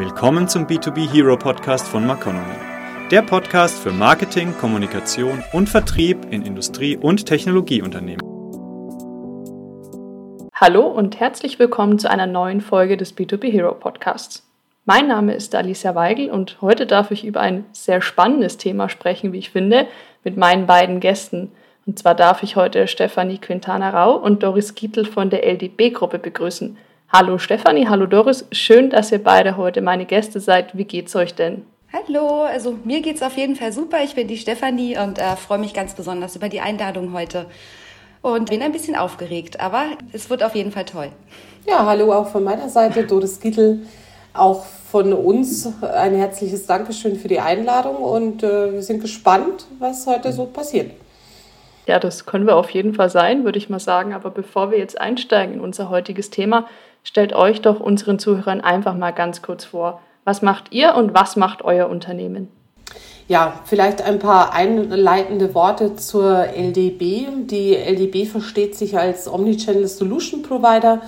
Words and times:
Willkommen 0.00 0.48
zum 0.48 0.66
B2B 0.66 1.12
Hero 1.12 1.36
Podcast 1.36 1.86
von 1.86 2.06
Maconomy. 2.06 2.54
Der 3.10 3.20
Podcast 3.20 3.78
für 3.80 3.92
Marketing, 3.92 4.56
Kommunikation 4.56 5.44
und 5.52 5.68
Vertrieb 5.68 6.16
in 6.30 6.40
Industrie- 6.40 6.96
und 6.96 7.26
Technologieunternehmen. 7.26 8.22
Hallo 10.54 10.86
und 10.86 11.20
herzlich 11.20 11.58
willkommen 11.58 11.98
zu 11.98 12.08
einer 12.08 12.26
neuen 12.26 12.62
Folge 12.62 12.96
des 12.96 13.14
B2B 13.14 13.52
Hero 13.52 13.74
Podcasts. 13.74 14.48
Mein 14.86 15.06
Name 15.06 15.34
ist 15.34 15.54
Alicia 15.54 15.94
Weigel 15.94 16.30
und 16.30 16.62
heute 16.62 16.86
darf 16.86 17.10
ich 17.10 17.26
über 17.26 17.40
ein 17.40 17.66
sehr 17.72 18.00
spannendes 18.00 18.56
Thema 18.56 18.88
sprechen, 18.88 19.34
wie 19.34 19.38
ich 19.40 19.50
finde, 19.50 19.86
mit 20.24 20.38
meinen 20.38 20.64
beiden 20.64 21.00
Gästen. 21.00 21.52
Und 21.84 21.98
zwar 21.98 22.14
darf 22.14 22.42
ich 22.42 22.56
heute 22.56 22.88
Stefanie 22.88 23.36
Quintana 23.36 23.90
Rau 23.90 24.14
und 24.14 24.42
Doris 24.42 24.74
Gietl 24.74 25.04
von 25.04 25.28
der 25.28 25.46
LDB-Gruppe 25.46 26.18
begrüßen. 26.18 26.78
Hallo 27.12 27.38
Stefanie, 27.38 27.88
hallo 27.88 28.06
Doris, 28.06 28.44
schön, 28.52 28.88
dass 28.88 29.10
ihr 29.10 29.20
beide 29.20 29.56
heute 29.56 29.80
meine 29.80 30.06
Gäste 30.06 30.38
seid. 30.38 30.78
Wie 30.78 30.84
geht's 30.84 31.16
euch 31.16 31.34
denn? 31.34 31.66
Hallo, 31.92 32.44
also 32.44 32.78
mir 32.84 33.00
geht's 33.00 33.20
auf 33.20 33.36
jeden 33.36 33.56
Fall 33.56 33.72
super. 33.72 33.96
Ich 34.04 34.14
bin 34.14 34.28
die 34.28 34.36
Stefanie 34.36 34.96
und 34.96 35.18
äh, 35.18 35.34
freue 35.34 35.58
mich 35.58 35.74
ganz 35.74 35.94
besonders 35.94 36.36
über 36.36 36.48
die 36.48 36.60
Einladung 36.60 37.12
heute. 37.12 37.46
Und 38.22 38.50
bin 38.50 38.62
ein 38.62 38.70
bisschen 38.70 38.94
aufgeregt, 38.94 39.58
aber 39.58 39.86
es 40.12 40.30
wird 40.30 40.44
auf 40.44 40.54
jeden 40.54 40.70
Fall 40.70 40.84
toll. 40.84 41.08
Ja, 41.66 41.84
hallo 41.84 42.12
auch 42.12 42.28
von 42.28 42.44
meiner 42.44 42.68
Seite, 42.68 43.02
Doris 43.02 43.40
Gittel. 43.40 43.80
Auch 44.32 44.64
von 44.64 45.12
uns 45.12 45.68
ein 45.82 46.14
herzliches 46.14 46.66
Dankeschön 46.66 47.16
für 47.16 47.26
die 47.26 47.40
Einladung 47.40 47.96
und 47.96 48.44
äh, 48.44 48.72
wir 48.72 48.82
sind 48.84 49.00
gespannt, 49.00 49.66
was 49.80 50.06
heute 50.06 50.32
so 50.32 50.44
passiert. 50.44 50.92
Ja, 51.90 51.98
das 51.98 52.24
können 52.24 52.46
wir 52.46 52.54
auf 52.54 52.70
jeden 52.70 52.94
Fall 52.94 53.10
sein, 53.10 53.44
würde 53.44 53.58
ich 53.58 53.68
mal 53.68 53.80
sagen. 53.80 54.14
Aber 54.14 54.30
bevor 54.30 54.70
wir 54.70 54.78
jetzt 54.78 55.00
einsteigen 55.00 55.54
in 55.56 55.60
unser 55.60 55.90
heutiges 55.90 56.30
Thema, 56.30 56.68
stellt 57.02 57.32
euch 57.32 57.62
doch 57.62 57.80
unseren 57.80 58.20
Zuhörern 58.20 58.60
einfach 58.60 58.94
mal 58.94 59.10
ganz 59.10 59.42
kurz 59.42 59.64
vor. 59.64 60.00
Was 60.24 60.40
macht 60.40 60.70
ihr 60.70 60.94
und 60.94 61.14
was 61.14 61.34
macht 61.34 61.62
euer 61.62 61.88
Unternehmen? 61.88 62.46
Ja, 63.26 63.54
vielleicht 63.64 64.02
ein 64.02 64.20
paar 64.20 64.52
einleitende 64.52 65.52
Worte 65.52 65.96
zur 65.96 66.46
LDB. 66.54 67.26
Die 67.46 67.74
LDB 67.74 68.24
versteht 68.24 68.76
sich 68.76 68.96
als 68.96 69.26
Omnichannel 69.26 69.88
Solution 69.88 70.42
Provider. 70.42 71.02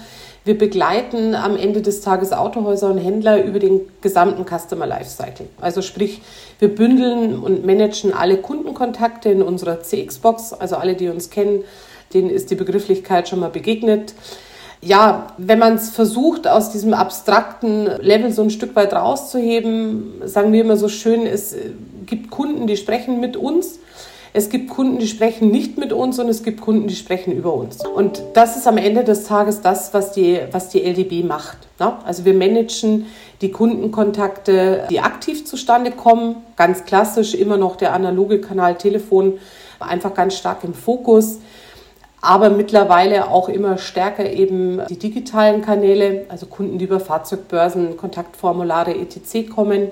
Wir 0.44 0.58
begleiten 0.58 1.34
am 1.34 1.56
Ende 1.56 1.82
des 1.82 2.00
Tages 2.00 2.32
Autohäuser 2.32 2.90
und 2.90 2.98
Händler 2.98 3.44
über 3.44 3.58
den 3.58 3.80
gesamten 4.00 4.44
Customer 4.44 4.86
Lifecycle. 4.86 5.46
Also 5.60 5.82
sprich, 5.82 6.20
wir 6.58 6.74
bündeln 6.74 7.38
und 7.38 7.64
managen 7.64 8.12
alle 8.12 8.38
Kundenkontakte 8.38 9.28
in 9.28 9.42
unserer 9.42 9.82
CX-Box. 9.82 10.52
Also 10.52 10.76
alle, 10.76 10.94
die 10.94 11.08
uns 11.08 11.30
kennen, 11.30 11.62
denen 12.12 12.28
ist 12.28 12.50
die 12.50 12.56
Begrifflichkeit 12.56 13.28
schon 13.28 13.40
mal 13.40 13.50
begegnet 13.50 14.14
ja, 14.82 15.28
wenn 15.38 15.60
man 15.60 15.76
es 15.76 15.90
versucht, 15.90 16.48
aus 16.48 16.72
diesem 16.72 16.92
abstrakten 16.92 17.86
Level 18.00 18.32
so 18.32 18.42
ein 18.42 18.50
Stück 18.50 18.74
weit 18.74 18.92
rauszuheben, 18.92 20.22
sagen 20.24 20.52
wir 20.52 20.60
immer 20.60 20.76
so 20.76 20.88
schön, 20.88 21.24
es 21.24 21.54
gibt 22.04 22.30
Kunden, 22.30 22.66
die 22.66 22.76
sprechen 22.76 23.20
mit 23.20 23.36
uns. 23.36 23.78
Es 24.34 24.48
gibt 24.48 24.70
Kunden, 24.70 24.98
die 24.98 25.06
sprechen 25.06 25.50
nicht 25.50 25.76
mit 25.76 25.92
uns 25.92 26.18
und 26.18 26.28
es 26.28 26.42
gibt 26.42 26.62
Kunden, 26.62 26.88
die 26.88 26.94
sprechen 26.94 27.32
über 27.32 27.52
uns. 27.52 27.84
Und 27.84 28.22
das 28.32 28.56
ist 28.56 28.66
am 28.66 28.78
Ende 28.78 29.04
des 29.04 29.24
Tages 29.24 29.60
das, 29.60 29.92
was 29.92 30.12
die, 30.12 30.40
was 30.50 30.70
die 30.70 30.82
LDB 30.82 31.22
macht. 31.22 31.58
Ne? 31.78 31.92
Also 32.04 32.24
wir 32.24 32.32
managen 32.32 33.06
die 33.42 33.50
Kundenkontakte, 33.50 34.86
die 34.88 35.00
aktiv 35.00 35.44
zustande 35.44 35.90
kommen. 35.90 36.36
Ganz 36.56 36.84
klassisch 36.84 37.34
immer 37.34 37.58
noch 37.58 37.76
der 37.76 37.92
analoge 37.92 38.40
Kanal 38.40 38.76
Telefon, 38.76 39.38
einfach 39.80 40.14
ganz 40.14 40.36
stark 40.36 40.64
im 40.64 40.74
Fokus 40.74 41.38
aber 42.22 42.50
mittlerweile 42.50 43.28
auch 43.28 43.48
immer 43.48 43.76
stärker 43.78 44.30
eben 44.30 44.80
die 44.88 44.98
digitalen 44.98 45.60
Kanäle, 45.60 46.24
also 46.28 46.46
Kunden, 46.46 46.78
die 46.78 46.84
über 46.84 47.00
Fahrzeugbörsen, 47.00 47.96
Kontaktformulare 47.96 48.94
etc. 48.94 49.50
kommen. 49.52 49.90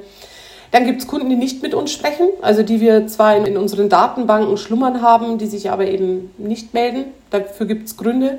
Dann 0.70 0.84
gibt 0.86 1.00
es 1.00 1.08
Kunden, 1.08 1.28
die 1.28 1.36
nicht 1.36 1.62
mit 1.62 1.74
uns 1.74 1.92
sprechen, 1.92 2.28
also 2.42 2.62
die 2.62 2.80
wir 2.80 3.06
zwar 3.08 3.36
in, 3.36 3.56
unseren 3.56 3.88
Datenbanken 3.88 4.56
schlummern 4.56 5.02
haben, 5.02 5.38
die 5.38 5.46
sich 5.46 5.70
aber 5.70 5.86
eben 5.86 6.30
nicht 6.38 6.74
melden. 6.74 7.06
Dafür 7.30 7.66
gibt 7.66 7.88
es 7.88 7.96
Gründe. 7.96 8.38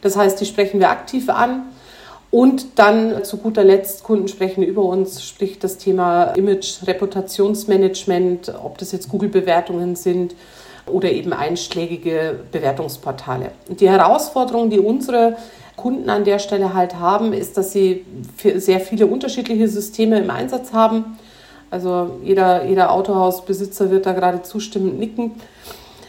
Das 0.00 0.16
heißt, 0.16 0.40
die 0.40 0.46
sprechen 0.46 0.80
wir 0.80 0.90
aktiv 0.90 1.28
an. 1.28 1.62
Und 2.30 2.78
dann 2.78 3.24
zu 3.24 3.36
guter 3.36 3.62
Letzt, 3.62 4.04
Kunden 4.04 4.26
sprechen 4.26 4.62
über 4.62 4.82
uns, 4.82 5.22
sprich 5.22 5.58
das 5.58 5.76
Thema 5.76 6.32
Image, 6.32 6.86
Reputationsmanagement, 6.86 8.54
ob 8.62 8.78
das 8.78 8.92
jetzt 8.92 9.10
Google-Bewertungen 9.10 9.96
sind 9.96 10.34
oder 10.86 11.12
eben 11.12 11.34
einschlägige 11.34 12.40
Bewertungsportale. 12.50 13.50
Die 13.68 13.88
Herausforderung, 13.88 14.70
die 14.70 14.78
unsere 14.78 15.36
Kunden 15.76 16.08
an 16.08 16.24
der 16.24 16.38
Stelle 16.38 16.72
halt 16.72 16.94
haben, 16.96 17.34
ist, 17.34 17.58
dass 17.58 17.72
sie 17.72 18.06
sehr 18.56 18.80
viele 18.80 19.06
unterschiedliche 19.06 19.68
Systeme 19.68 20.18
im 20.18 20.30
Einsatz 20.30 20.72
haben. 20.72 21.18
Also 21.72 22.18
jeder, 22.22 22.64
jeder 22.64 22.92
Autohausbesitzer 22.92 23.90
wird 23.90 24.06
da 24.06 24.12
gerade 24.12 24.42
zustimmend 24.42 24.98
nicken. 24.98 25.32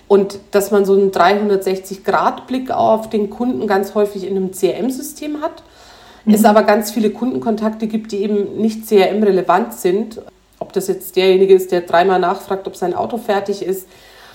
Und 0.07 0.37
dass 0.51 0.69
man 0.69 0.85
so 0.85 0.93
einen 0.93 1.11
360-Grad-Blick 1.11 2.69
auf 2.69 3.09
den 3.09 3.29
Kunden 3.29 3.65
ganz 3.65 3.95
häufig 3.95 4.27
in 4.27 4.35
einem 4.35 4.51
CRM-System 4.51 5.41
hat. 5.41 5.63
Mhm. 6.25 6.33
Es 6.35 6.45
aber 6.45 6.63
ganz 6.63 6.91
viele 6.91 7.09
Kundenkontakte 7.09 7.87
gibt, 7.87 8.11
die 8.11 8.17
eben 8.17 8.57
nicht 8.57 8.87
CRM-relevant 8.87 9.73
sind. 9.73 10.21
Ob 10.59 10.73
das 10.73 10.87
jetzt 10.87 11.15
derjenige 11.15 11.55
ist, 11.55 11.71
der 11.71 11.81
dreimal 11.81 12.19
nachfragt, 12.19 12.67
ob 12.67 12.75
sein 12.75 12.93
Auto 12.93 13.17
fertig 13.17 13.63
ist, 13.63 13.87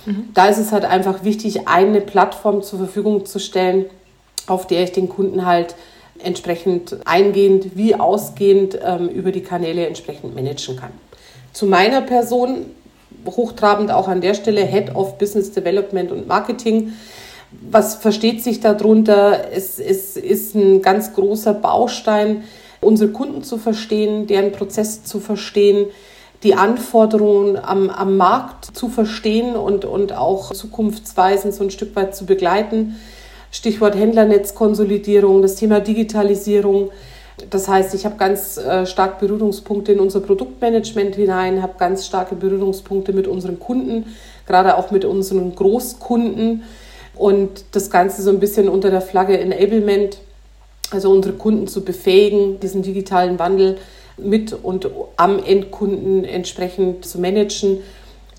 Mhm. 0.09 0.31
Da 0.34 0.49
ist 0.49 0.59
es 0.59 0.72
halt 0.72 0.84
einfach 0.84 1.22
wichtig, 1.25 1.69
eine 1.69 2.00
Plattform 2.00 2.62
zur 2.62 2.78
Verfügung 2.78 3.27
zu 3.27 3.38
stellen, 3.38 3.87
auf 4.47 4.67
der 4.67 4.83
ich 4.83 4.93
den 4.93 5.09
Kunden 5.09 5.44
halt 5.44 5.75
entsprechend 6.22 6.97
eingehend 7.06 7.77
wie 7.77 7.94
ausgehend 7.94 8.78
ähm, 8.83 9.09
über 9.09 9.31
die 9.31 9.43
Kanäle 9.43 9.87
entsprechend 9.87 10.34
managen 10.34 10.77
kann. 10.77 10.91
Zu 11.58 11.66
meiner 11.66 12.02
Person, 12.02 12.66
hochtrabend 13.26 13.91
auch 13.91 14.06
an 14.06 14.20
der 14.20 14.34
Stelle, 14.34 14.64
Head 14.64 14.94
of 14.94 15.19
Business 15.19 15.50
Development 15.50 16.12
und 16.12 16.28
Marketing. 16.28 16.92
Was 17.69 17.96
versteht 17.96 18.44
sich 18.44 18.60
darunter? 18.60 19.50
Es, 19.52 19.80
es 19.80 20.16
ist 20.16 20.54
ein 20.54 20.82
ganz 20.82 21.14
großer 21.14 21.54
Baustein, 21.54 22.44
unsere 22.80 23.10
Kunden 23.10 23.42
zu 23.42 23.58
verstehen, 23.58 24.28
deren 24.28 24.52
Prozess 24.52 25.02
zu 25.02 25.19
verstehen, 25.19 25.86
die 26.44 26.54
Anforderungen 26.54 27.56
am, 27.56 27.90
am 27.90 28.16
Markt 28.16 28.66
zu 28.76 28.88
verstehen 28.88 29.56
und, 29.56 29.84
und 29.84 30.12
auch 30.12 30.52
zukunftsweisend 30.52 31.52
so 31.54 31.64
ein 31.64 31.70
Stück 31.70 31.96
weit 31.96 32.14
zu 32.14 32.25
begleiten. 32.25 33.00
Stichwort 33.50 33.96
Händlernetzkonsolidierung, 33.96 35.42
das 35.42 35.56
Thema 35.56 35.80
Digitalisierung. 35.80 36.92
Das 37.50 37.69
heißt, 37.69 37.94
ich 37.94 38.04
habe 38.04 38.16
ganz 38.16 38.56
äh, 38.56 38.87
stark 38.87 39.19
Berührungspunkte 39.21 39.93
in 39.93 40.00
unser 40.00 40.21
Produktmanagement 40.21 41.15
hinein, 41.15 41.62
habe 41.62 41.75
ganz 41.78 42.06
starke 42.06 42.34
Berührungspunkte 42.34 43.12
mit 43.12 43.26
unseren 43.26 43.59
Kunden, 43.59 44.06
gerade 44.47 44.76
auch 44.76 44.91
mit 44.91 45.04
unseren 45.04 45.54
Großkunden 45.54 46.62
und 47.15 47.65
das 47.72 47.91
Ganze 47.91 48.22
so 48.22 48.31
ein 48.31 48.41
bisschen 48.41 48.69
unter 48.69 48.91
der 48.91 49.00
Flagge 49.00 49.38
Enablement, 49.38 50.19
also 50.91 51.10
unsere 51.10 51.34
Kunden 51.34 51.66
zu 51.66 51.84
befähigen, 51.84 52.60
diesen 52.60 52.82
digitalen 52.82 53.38
Wandel 53.38 53.78
mit 54.16 54.53
und 54.53 54.88
am 55.16 55.43
Endkunden 55.43 56.25
entsprechend 56.25 57.05
zu 57.05 57.20
managen. 57.20 57.81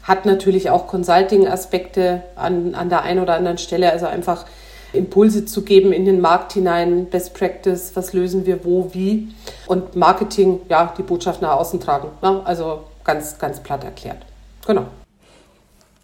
Hat 0.04 0.26
natürlich 0.26 0.70
auch 0.70 0.88
Consulting-Aspekte 0.88 2.24
an, 2.36 2.74
an 2.74 2.90
der 2.90 3.04
einen 3.04 3.20
oder 3.20 3.36
anderen 3.36 3.58
Stelle, 3.58 3.92
also 3.92 4.08
einfach 4.08 4.46
Impulse 4.94 5.46
zu 5.46 5.64
geben 5.64 5.92
in 5.92 6.06
den 6.06 6.20
Markt 6.22 6.54
hinein, 6.54 7.06
Best 7.06 7.34
Practice, 7.34 7.92
was 7.96 8.14
lösen 8.14 8.46
wir 8.46 8.66
wo, 8.66 8.90
wie 8.94 9.30
und 9.68 9.96
Marketing, 9.96 10.62
ja, 10.70 10.94
die 10.98 11.04
Botschaft 11.04 11.42
nach 11.42 11.58
außen 11.58 11.80
tragen. 11.80 12.10
Ne? 12.22 12.42
Also 12.46 12.82
ganz, 13.04 13.38
ganz 13.38 13.60
platt 13.60 13.84
erklärt. 13.84 14.26
Genau. 14.66 14.86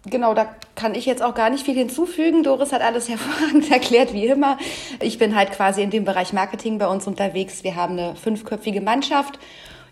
Genau, 0.08 0.34
da 0.34 0.46
kann 0.76 0.94
ich 0.94 1.04
jetzt 1.04 1.20
auch 1.20 1.34
gar 1.34 1.50
nicht 1.50 1.64
viel 1.64 1.74
hinzufügen. 1.74 2.44
Doris 2.44 2.72
hat 2.72 2.82
alles 2.82 3.08
hervorragend 3.08 3.70
erklärt, 3.70 4.12
wie 4.12 4.26
immer. 4.26 4.56
Ich 5.00 5.18
bin 5.18 5.34
halt 5.34 5.52
quasi 5.52 5.82
in 5.82 5.90
dem 5.90 6.04
Bereich 6.04 6.32
Marketing 6.32 6.78
bei 6.78 6.86
uns 6.86 7.06
unterwegs. 7.06 7.64
Wir 7.64 7.74
haben 7.74 7.98
eine 7.98 8.14
fünfköpfige 8.14 8.80
Mannschaft. 8.80 9.38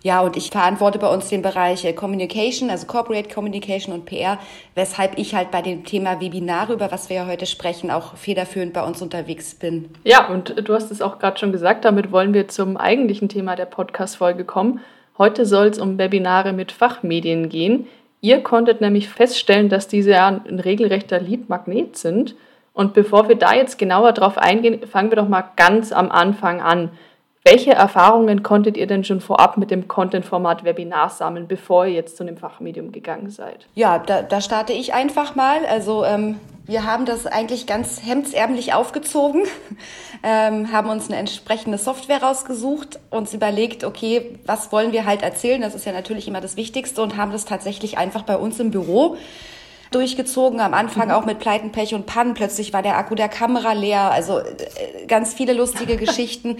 Ja, 0.04 0.20
und 0.20 0.36
ich 0.36 0.50
verantworte 0.50 0.98
bei 0.98 1.08
uns 1.08 1.30
den 1.30 1.40
Bereich 1.40 1.86
äh, 1.86 1.94
Communication, 1.94 2.68
also 2.68 2.86
Corporate 2.86 3.32
Communication 3.32 3.94
und 3.94 4.04
PR, 4.04 4.38
weshalb 4.74 5.16
ich 5.18 5.34
halt 5.34 5.50
bei 5.50 5.62
dem 5.62 5.86
Thema 5.86 6.20
Webinare, 6.20 6.74
über 6.74 6.92
was 6.92 7.08
wir 7.08 7.16
ja 7.16 7.26
heute 7.26 7.46
sprechen, 7.46 7.90
auch 7.90 8.14
federführend 8.14 8.74
bei 8.74 8.82
uns 8.82 9.00
unterwegs 9.00 9.54
bin. 9.54 9.88
Ja, 10.04 10.28
und 10.28 10.68
du 10.68 10.74
hast 10.74 10.90
es 10.90 11.00
auch 11.00 11.18
gerade 11.18 11.38
schon 11.38 11.52
gesagt, 11.52 11.86
damit 11.86 12.12
wollen 12.12 12.34
wir 12.34 12.48
zum 12.48 12.76
eigentlichen 12.76 13.30
Thema 13.30 13.56
der 13.56 13.64
Podcast-Folge 13.64 14.44
kommen. 14.44 14.80
Heute 15.16 15.46
soll 15.46 15.68
es 15.68 15.78
um 15.78 15.96
Webinare 15.96 16.52
mit 16.52 16.70
Fachmedien 16.70 17.48
gehen. 17.48 17.86
Ihr 18.20 18.42
konntet 18.42 18.82
nämlich 18.82 19.08
feststellen, 19.08 19.70
dass 19.70 19.88
diese 19.88 20.10
ja 20.10 20.28
ein 20.28 20.60
regelrechter 20.60 21.18
Lead-Magnet 21.18 21.96
sind. 21.96 22.34
Und 22.74 22.92
bevor 22.92 23.30
wir 23.30 23.36
da 23.36 23.54
jetzt 23.54 23.78
genauer 23.78 24.12
drauf 24.12 24.36
eingehen, 24.36 24.86
fangen 24.86 25.10
wir 25.10 25.16
doch 25.16 25.28
mal 25.28 25.44
ganz 25.56 25.92
am 25.92 26.10
Anfang 26.10 26.60
an. 26.60 26.90
Welche 27.46 27.72
Erfahrungen 27.72 28.42
konntet 28.42 28.78
ihr 28.78 28.86
denn 28.86 29.04
schon 29.04 29.20
vorab 29.20 29.58
mit 29.58 29.70
dem 29.70 29.86
Content-Format 29.86 30.64
Webinar 30.64 31.10
sammeln, 31.10 31.46
bevor 31.46 31.84
ihr 31.84 31.92
jetzt 31.92 32.16
zu 32.16 32.22
einem 32.22 32.38
Fachmedium 32.38 32.90
gegangen 32.90 33.28
seid? 33.28 33.66
Ja, 33.74 33.98
da, 33.98 34.22
da 34.22 34.40
starte 34.40 34.72
ich 34.72 34.94
einfach 34.94 35.34
mal. 35.34 35.66
Also 35.66 36.06
ähm, 36.06 36.40
wir 36.64 36.86
haben 36.86 37.04
das 37.04 37.26
eigentlich 37.26 37.66
ganz 37.66 38.00
hemdsärmlich 38.02 38.72
aufgezogen, 38.72 39.42
ähm, 40.22 40.72
haben 40.72 40.88
uns 40.88 41.08
eine 41.08 41.18
entsprechende 41.18 41.76
Software 41.76 42.22
rausgesucht, 42.22 42.98
uns 43.10 43.34
überlegt, 43.34 43.84
okay, 43.84 44.38
was 44.46 44.72
wollen 44.72 44.92
wir 44.92 45.04
halt 45.04 45.22
erzählen? 45.22 45.60
Das 45.60 45.74
ist 45.74 45.84
ja 45.84 45.92
natürlich 45.92 46.26
immer 46.26 46.40
das 46.40 46.56
Wichtigste 46.56 47.02
und 47.02 47.18
haben 47.18 47.32
das 47.32 47.44
tatsächlich 47.44 47.98
einfach 47.98 48.22
bei 48.22 48.38
uns 48.38 48.58
im 48.58 48.70
Büro 48.70 49.18
durchgezogen. 49.90 50.60
Am 50.60 50.72
Anfang 50.72 51.08
mhm. 51.08 51.14
auch 51.14 51.26
mit 51.26 51.40
Pleiten, 51.40 51.72
Pech 51.72 51.94
und 51.94 52.06
Pannen. 52.06 52.32
Plötzlich 52.32 52.72
war 52.72 52.80
der 52.80 52.96
Akku 52.96 53.14
der 53.14 53.28
Kamera 53.28 53.74
leer. 53.74 54.10
Also 54.10 54.38
äh, 54.38 55.04
ganz 55.08 55.34
viele 55.34 55.52
lustige 55.52 55.96
Geschichten. 55.98 56.56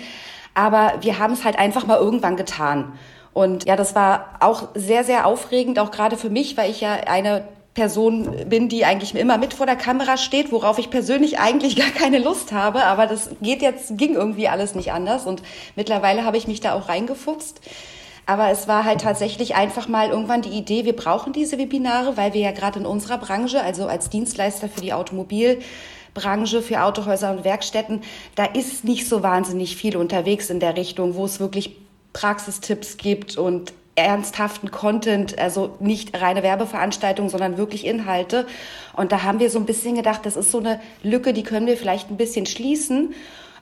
Aber 0.54 0.94
wir 1.00 1.18
haben 1.18 1.32
es 1.32 1.44
halt 1.44 1.58
einfach 1.58 1.86
mal 1.86 1.98
irgendwann 1.98 2.36
getan. 2.36 2.98
Und 3.32 3.66
ja, 3.66 3.74
das 3.74 3.94
war 3.94 4.36
auch 4.40 4.68
sehr, 4.74 5.04
sehr 5.04 5.26
aufregend, 5.26 5.78
auch 5.78 5.90
gerade 5.90 6.16
für 6.16 6.30
mich, 6.30 6.56
weil 6.56 6.70
ich 6.70 6.80
ja 6.80 6.92
eine 6.92 7.46
Person 7.74 8.46
bin, 8.48 8.68
die 8.68 8.84
eigentlich 8.84 9.14
immer 9.16 9.36
mit 9.36 9.52
vor 9.52 9.66
der 9.66 9.74
Kamera 9.74 10.16
steht, 10.16 10.52
worauf 10.52 10.78
ich 10.78 10.90
persönlich 10.90 11.40
eigentlich 11.40 11.74
gar 11.84 11.90
keine 11.90 12.18
Lust 12.18 12.52
habe. 12.52 12.84
Aber 12.84 13.06
das 13.06 13.30
geht 13.42 13.60
jetzt, 13.60 13.98
ging 13.98 14.14
irgendwie 14.14 14.48
alles 14.48 14.76
nicht 14.76 14.92
anders. 14.92 15.26
Und 15.26 15.42
mittlerweile 15.74 16.24
habe 16.24 16.36
ich 16.36 16.46
mich 16.46 16.60
da 16.60 16.74
auch 16.74 16.88
reingefuchst. 16.88 17.60
Aber 18.26 18.48
es 18.48 18.68
war 18.68 18.84
halt 18.84 19.02
tatsächlich 19.02 19.54
einfach 19.54 19.86
mal 19.86 20.08
irgendwann 20.08 20.40
die 20.40 20.56
Idee, 20.56 20.86
wir 20.86 20.96
brauchen 20.96 21.34
diese 21.34 21.58
Webinare, 21.58 22.16
weil 22.16 22.32
wir 22.32 22.40
ja 22.40 22.52
gerade 22.52 22.78
in 22.78 22.86
unserer 22.86 23.18
Branche, 23.18 23.62
also 23.62 23.86
als 23.86 24.08
Dienstleister 24.08 24.68
für 24.68 24.80
die 24.80 24.94
Automobil, 24.94 25.60
Branche 26.14 26.62
für 26.62 26.82
Autohäuser 26.82 27.30
und 27.32 27.44
Werkstätten, 27.44 28.02
da 28.34 28.44
ist 28.44 28.84
nicht 28.84 29.08
so 29.08 29.22
wahnsinnig 29.22 29.76
viel 29.76 29.96
unterwegs 29.96 30.48
in 30.50 30.60
der 30.60 30.76
Richtung, 30.76 31.16
wo 31.16 31.24
es 31.24 31.40
wirklich 31.40 31.76
Praxistipps 32.12 32.96
gibt 32.96 33.36
und 33.36 33.72
ernsthaften 33.96 34.70
Content, 34.70 35.38
also 35.38 35.76
nicht 35.78 36.20
reine 36.20 36.42
Werbeveranstaltungen, 36.42 37.30
sondern 37.30 37.58
wirklich 37.58 37.86
Inhalte. 37.86 38.46
Und 38.96 39.12
da 39.12 39.22
haben 39.22 39.38
wir 39.38 39.50
so 39.50 39.58
ein 39.58 39.66
bisschen 39.66 39.96
gedacht, 39.96 40.24
das 40.24 40.36
ist 40.36 40.50
so 40.50 40.58
eine 40.58 40.80
Lücke, 41.02 41.32
die 41.32 41.42
können 41.42 41.66
wir 41.66 41.76
vielleicht 41.76 42.10
ein 42.10 42.16
bisschen 42.16 42.46
schließen 42.46 43.14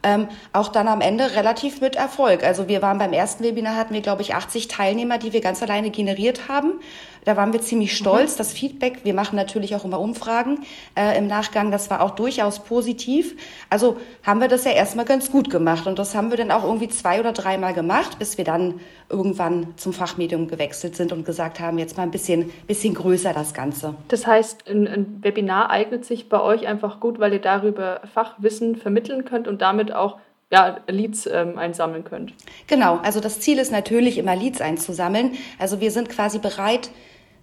ähm, 0.03 0.29
auch 0.53 0.69
dann 0.69 0.89
am 0.89 1.01
Ende 1.01 1.35
relativ 1.37 1.81
mit 1.81 1.97
Erfolg. 1.97 2.43
Also 2.45 2.69
wir 2.69 2.83
waren 2.83 2.99
beim 2.99 3.13
ersten 3.13 3.45
Webinar, 3.45 3.77
hatten 3.77 3.95
wir, 3.95 4.01
glaube 4.01 4.23
ich, 4.23 4.35
80 4.35 4.69
Teilnehmer, 4.69 5.19
die 5.19 5.33
wir 5.33 5.41
ganz 5.41 5.63
alleine 5.63 5.91
generiert 5.91 6.49
haben. 6.49 6.81
Da 7.25 7.37
waren 7.37 7.53
wir 7.53 7.61
ziemlich 7.61 7.97
stolz. 7.97 8.35
Mhm. 8.35 8.39
Das 8.39 8.53
Feedback, 8.53 9.01
wir 9.05 9.15
machen 9.15 9.37
natürlich 9.37 9.75
auch 9.77 9.85
immer 9.85 10.01
Umfragen 10.01 10.61
äh, 10.97 11.17
im 11.17 11.27
Nachgang, 11.27 11.71
das 11.71 11.91
war 11.91 12.03
auch 12.03 12.11
durchaus 12.11 12.65
positiv. 12.65 13.37
Also 13.71 13.97
haben 14.23 14.41
wir 14.41 14.49
das 14.49 14.65
ja 14.65 14.73
erstmal 14.73 15.05
ganz 15.05 15.31
gut 15.31 15.51
gemacht. 15.51 15.87
Und 15.87 15.99
das 15.99 16.15
haben 16.15 16.31
wir 16.31 16.37
dann 16.37 16.51
auch 16.51 16.65
irgendwie 16.65 16.89
zwei 16.89 17.21
oder 17.21 17.33
dreimal 17.33 17.75
gemacht, 17.75 18.19
bis 18.19 18.39
wir 18.39 18.45
dann 18.45 18.81
irgendwann 19.09 19.75
zum 19.77 19.93
Fachmedium 19.93 20.49
gewechselt 20.49 20.97
sind 20.97 21.13
und 21.13 21.25
gesagt 21.25 21.61
haben, 21.61 21.79
jetzt 21.79 21.97
mal 21.97 22.03
ein 22.05 22.11
bisschen, 22.11 22.51
bisschen 22.67 22.95
größer 22.95 23.33
das 23.33 23.55
Ganze. 23.55 23.95
Das 24.09 24.27
heißt, 24.27 24.69
ein, 24.69 24.89
ein 24.89 25.19
Webinar 25.23 25.71
eignet 25.71 26.05
sich 26.05 26.29
bei 26.29 26.41
euch 26.41 26.67
einfach 26.67 26.99
gut, 26.99 27.19
weil 27.19 27.33
ihr 27.35 27.41
darüber 27.41 28.01
Fachwissen 28.13 28.77
vermitteln 28.77 29.25
könnt 29.25 29.49
und 29.49 29.63
damit 29.63 29.93
auch 29.93 30.19
ja, 30.51 30.81
Leads 30.87 31.27
ähm, 31.27 31.59
einsammeln 31.59 32.05
könnt. 32.05 32.35
Genau, 32.67 32.99
also 33.03 33.21
das 33.21 33.41
Ziel 33.41 33.59
ist 33.59 33.73
natürlich 33.73 34.19
immer 34.19 34.37
Leads 34.37 34.61
einzusammeln. 34.61 35.33
Also 35.59 35.81
wir 35.81 35.91
sind 35.91 36.11
quasi 36.11 36.39
bereit, 36.39 36.91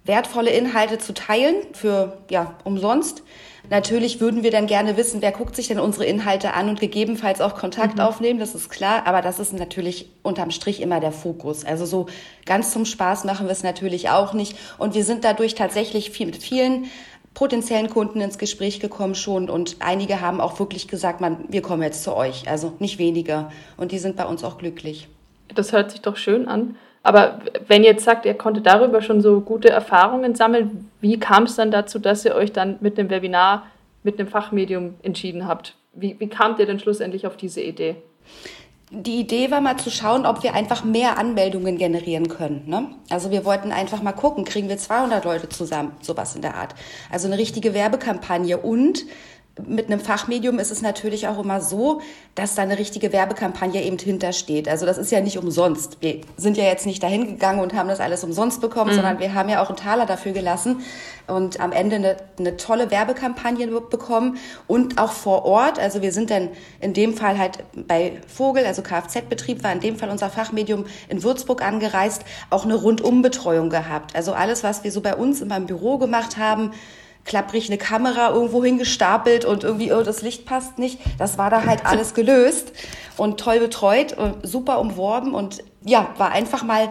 wertvolle 0.04 0.50
Inhalte 0.50 0.98
zu 0.98 1.14
teilen 1.14 1.56
für 1.72 2.18
ja 2.30 2.54
umsonst. 2.64 3.22
Natürlich 3.68 4.20
würden 4.20 4.42
wir 4.42 4.50
dann 4.50 4.66
gerne 4.66 4.96
wissen, 4.96 5.22
wer 5.22 5.32
guckt 5.32 5.54
sich 5.54 5.68
denn 5.68 5.78
unsere 5.78 6.04
Inhalte 6.04 6.54
an 6.54 6.68
und 6.68 6.80
gegebenenfalls 6.80 7.40
auch 7.40 7.54
Kontakt 7.54 7.96
mhm. 7.96 8.00
aufnehmen, 8.00 8.40
das 8.40 8.54
ist 8.54 8.70
klar, 8.70 9.06
aber 9.06 9.20
das 9.22 9.38
ist 9.38 9.52
natürlich 9.52 10.10
unterm 10.22 10.50
Strich 10.50 10.80
immer 10.80 10.98
der 10.98 11.12
Fokus. 11.12 11.64
Also 11.64 11.86
so 11.86 12.06
ganz 12.46 12.72
zum 12.72 12.84
Spaß 12.84 13.24
machen 13.24 13.46
wir 13.46 13.52
es 13.52 13.62
natürlich 13.62 14.08
auch 14.08 14.32
nicht 14.32 14.56
und 14.78 14.94
wir 14.94 15.04
sind 15.04 15.24
dadurch 15.24 15.54
tatsächlich 15.54 16.10
viel, 16.10 16.26
mit 16.26 16.38
vielen 16.38 16.86
potenziellen 17.34 17.90
Kunden 17.90 18.20
ins 18.20 18.38
Gespräch 18.38 18.80
gekommen 18.80 19.14
schon 19.14 19.48
und 19.48 19.76
einige 19.78 20.20
haben 20.20 20.40
auch 20.40 20.58
wirklich 20.58 20.88
gesagt, 20.88 21.20
man, 21.20 21.44
wir 21.48 21.62
kommen 21.62 21.82
jetzt 21.82 22.02
zu 22.02 22.16
euch, 22.16 22.48
also 22.48 22.72
nicht 22.80 22.98
weniger 22.98 23.52
und 23.76 23.92
die 23.92 23.98
sind 23.98 24.16
bei 24.16 24.24
uns 24.24 24.42
auch 24.42 24.58
glücklich. 24.58 25.06
Das 25.54 25.72
hört 25.72 25.90
sich 25.92 26.00
doch 26.00 26.16
schön 26.16 26.48
an. 26.48 26.76
Aber 27.02 27.40
wenn 27.66 27.82
ihr 27.82 27.92
jetzt 27.92 28.04
sagt, 28.04 28.26
ihr 28.26 28.34
konntet 28.34 28.66
darüber 28.66 29.00
schon 29.00 29.20
so 29.20 29.40
gute 29.40 29.70
Erfahrungen 29.70 30.34
sammeln, 30.34 30.90
wie 31.00 31.18
kam 31.18 31.44
es 31.44 31.56
dann 31.56 31.70
dazu, 31.70 31.98
dass 31.98 32.24
ihr 32.24 32.34
euch 32.34 32.52
dann 32.52 32.76
mit 32.80 32.98
einem 32.98 33.10
Webinar, 33.10 33.66
mit 34.02 34.18
einem 34.18 34.28
Fachmedium 34.28 34.94
entschieden 35.02 35.46
habt? 35.46 35.76
Wie, 35.92 36.16
wie 36.18 36.28
kamt 36.28 36.58
ihr 36.58 36.66
denn 36.66 36.78
schlussendlich 36.78 37.26
auf 37.26 37.36
diese 37.36 37.62
Idee? 37.62 37.96
Die 38.92 39.20
Idee 39.20 39.52
war 39.52 39.60
mal 39.60 39.76
zu 39.76 39.88
schauen, 39.88 40.26
ob 40.26 40.42
wir 40.42 40.52
einfach 40.52 40.82
mehr 40.82 41.16
Anmeldungen 41.16 41.78
generieren 41.78 42.28
können. 42.28 42.64
Ne? 42.66 42.88
Also 43.08 43.30
wir 43.30 43.44
wollten 43.44 43.70
einfach 43.70 44.02
mal 44.02 44.12
gucken, 44.12 44.44
kriegen 44.44 44.68
wir 44.68 44.78
200 44.78 45.24
Leute 45.24 45.48
zusammen, 45.48 45.92
sowas 46.00 46.34
in 46.34 46.42
der 46.42 46.56
Art. 46.56 46.74
Also 47.10 47.28
eine 47.28 47.38
richtige 47.38 47.72
Werbekampagne 47.72 48.58
und 48.58 49.04
mit 49.66 49.86
einem 49.86 50.00
Fachmedium 50.00 50.58
ist 50.58 50.70
es 50.70 50.82
natürlich 50.82 51.28
auch 51.28 51.38
immer 51.38 51.60
so, 51.60 52.00
dass 52.34 52.54
da 52.54 52.62
eine 52.62 52.78
richtige 52.78 53.12
Werbekampagne 53.12 53.82
eben 53.82 53.98
hintersteht. 53.98 54.68
Also 54.68 54.86
das 54.86 54.96
ist 54.96 55.10
ja 55.10 55.20
nicht 55.20 55.38
umsonst. 55.38 55.98
Wir 56.00 56.20
sind 56.36 56.56
ja 56.56 56.64
jetzt 56.64 56.86
nicht 56.86 57.02
dahin 57.02 57.26
gegangen 57.26 57.60
und 57.60 57.74
haben 57.74 57.88
das 57.88 58.00
alles 58.00 58.24
umsonst 58.24 58.60
bekommen, 58.60 58.90
mhm. 58.90 58.94
sondern 58.94 59.18
wir 59.18 59.34
haben 59.34 59.48
ja 59.48 59.62
auch 59.62 59.68
einen 59.68 59.76
Taler 59.76 60.06
dafür 60.06 60.32
gelassen 60.32 60.82
und 61.26 61.60
am 61.60 61.72
Ende 61.72 61.96
eine, 61.96 62.16
eine 62.38 62.56
tolle 62.56 62.90
Werbekampagne 62.90 63.66
bekommen 63.66 64.38
und 64.66 64.98
auch 64.98 65.12
vor 65.12 65.44
Ort. 65.44 65.78
Also 65.78 66.02
wir 66.02 66.12
sind 66.12 66.30
dann 66.30 66.48
in 66.80 66.94
dem 66.94 67.14
Fall 67.14 67.38
halt 67.38 67.58
bei 67.74 68.20
Vogel, 68.26 68.64
also 68.64 68.82
Kfz-Betrieb 68.82 69.62
war 69.62 69.72
in 69.72 69.80
dem 69.80 69.96
Fall 69.96 70.10
unser 70.10 70.30
Fachmedium 70.30 70.86
in 71.08 71.22
Würzburg 71.22 71.62
angereist, 71.62 72.24
auch 72.50 72.64
eine 72.64 72.74
Rundumbetreuung 72.74 73.70
gehabt. 73.70 74.14
Also 74.14 74.32
alles, 74.32 74.62
was 74.62 74.84
wir 74.84 74.92
so 74.92 75.00
bei 75.00 75.14
uns 75.14 75.40
in 75.40 75.48
meinem 75.48 75.66
Büro 75.66 75.98
gemacht 75.98 76.36
haben, 76.36 76.72
klapprig 77.24 77.68
eine 77.68 77.78
Kamera 77.78 78.30
irgendwo 78.30 78.64
hingestapelt 78.64 79.44
und 79.44 79.64
irgendwie, 79.64 79.92
oh, 79.92 80.02
das 80.02 80.22
Licht 80.22 80.46
passt 80.46 80.78
nicht. 80.78 80.98
Das 81.18 81.38
war 81.38 81.50
da 81.50 81.64
halt 81.64 81.84
alles 81.86 82.14
gelöst 82.14 82.72
und 83.16 83.38
toll 83.38 83.60
betreut, 83.60 84.16
super 84.42 84.80
umworben 84.80 85.34
und 85.34 85.62
ja, 85.84 86.08
war 86.16 86.32
einfach 86.32 86.62
mal 86.62 86.88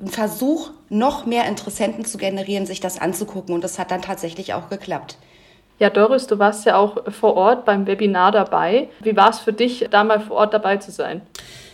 ein 0.00 0.08
Versuch, 0.08 0.70
noch 0.88 1.26
mehr 1.26 1.46
Interessenten 1.46 2.04
zu 2.04 2.18
generieren, 2.18 2.66
sich 2.66 2.80
das 2.80 3.00
anzugucken 3.00 3.54
und 3.54 3.62
das 3.62 3.78
hat 3.78 3.90
dann 3.90 4.02
tatsächlich 4.02 4.54
auch 4.54 4.68
geklappt. 4.68 5.16
Ja, 5.78 5.90
Doris, 5.90 6.26
du 6.26 6.38
warst 6.38 6.66
ja 6.66 6.76
auch 6.76 7.10
vor 7.10 7.34
Ort 7.34 7.64
beim 7.64 7.86
Webinar 7.86 8.30
dabei. 8.30 8.88
Wie 9.00 9.16
war 9.16 9.30
es 9.30 9.40
für 9.40 9.52
dich, 9.52 9.88
da 9.90 10.04
mal 10.04 10.20
vor 10.20 10.36
Ort 10.36 10.54
dabei 10.54 10.76
zu 10.76 10.92
sein? 10.92 11.20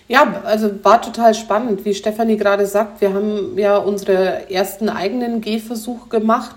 Ja, 0.09 0.41
also 0.45 0.71
war 0.83 1.03
total 1.03 1.35
spannend. 1.35 1.85
Wie 1.85 1.95
Stefanie 1.95 2.37
gerade 2.37 2.67
sagt, 2.67 3.01
wir 3.01 3.13
haben 3.13 3.57
ja 3.59 3.77
unsere 3.77 4.51
ersten 4.51 4.89
eigenen 4.89 5.41
Gehversuche 5.41 6.09
gemacht 6.09 6.57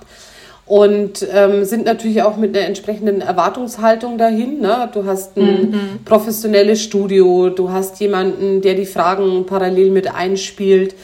und 0.66 1.28
ähm, 1.32 1.66
sind 1.66 1.86
natürlich 1.86 2.22
auch 2.24 2.38
mit 2.38 2.56
einer 2.56 2.66
entsprechenden 2.66 3.22
Erwartungshaltung 3.22 4.18
dahin. 4.18 4.62
Ne? 4.62 4.90
Du 4.94 5.06
hast 5.06 5.36
ein 5.38 5.72
mhm. 5.72 6.04
professionelles 6.06 6.82
Studio, 6.82 7.50
du 7.50 7.70
hast 7.70 8.00
jemanden, 8.00 8.62
der 8.62 8.76
die 8.76 8.86
Fragen 8.86 9.46
parallel 9.46 9.92
mit 9.92 10.14
einspielt. 10.14 10.96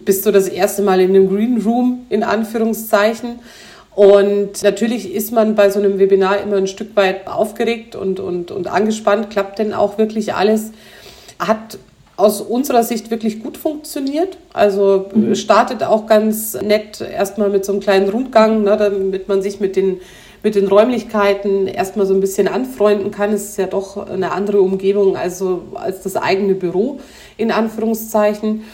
Bist 0.00 0.24
du 0.24 0.30
das 0.30 0.48
erste 0.48 0.82
Mal 0.82 1.00
in 1.00 1.10
einem 1.10 1.28
Green 1.28 1.60
Room 1.60 2.06
in 2.08 2.22
Anführungszeichen? 2.22 3.40
Und 3.96 4.62
natürlich 4.62 5.12
ist 5.12 5.32
man 5.32 5.56
bei 5.56 5.70
so 5.70 5.80
einem 5.80 5.98
Webinar 5.98 6.40
immer 6.40 6.56
ein 6.56 6.68
Stück 6.68 6.94
weit 6.94 7.26
aufgeregt 7.26 7.96
und, 7.96 8.20
und, 8.20 8.52
und 8.52 8.68
angespannt. 8.68 9.30
Klappt 9.30 9.58
denn 9.58 9.74
auch 9.74 9.98
wirklich 9.98 10.34
alles? 10.34 10.70
Hat 11.40 11.78
aus 12.18 12.40
unserer 12.40 12.82
Sicht 12.82 13.12
wirklich 13.12 13.40
gut 13.40 13.56
funktioniert. 13.56 14.38
Also 14.52 15.06
mhm. 15.14 15.36
startet 15.36 15.84
auch 15.84 16.06
ganz 16.06 16.60
nett 16.60 17.00
erstmal 17.00 17.48
mit 17.48 17.64
so 17.64 17.72
einem 17.72 17.80
kleinen 17.80 18.08
Rundgang, 18.08 18.64
ne, 18.64 18.76
damit 18.76 19.28
man 19.28 19.40
sich 19.40 19.60
mit 19.60 19.76
den, 19.76 20.00
mit 20.42 20.56
den 20.56 20.66
Räumlichkeiten 20.66 21.68
erstmal 21.68 22.06
so 22.06 22.14
ein 22.14 22.20
bisschen 22.20 22.48
anfreunden 22.48 23.12
kann. 23.12 23.32
Es 23.32 23.50
ist 23.50 23.58
ja 23.58 23.66
doch 23.66 24.08
eine 24.08 24.32
andere 24.32 24.60
Umgebung 24.60 25.16
also 25.16 25.62
als 25.74 26.02
das 26.02 26.16
eigene 26.16 26.54
Büro 26.54 26.98
in 27.36 27.52
Anführungszeichen. 27.52 28.64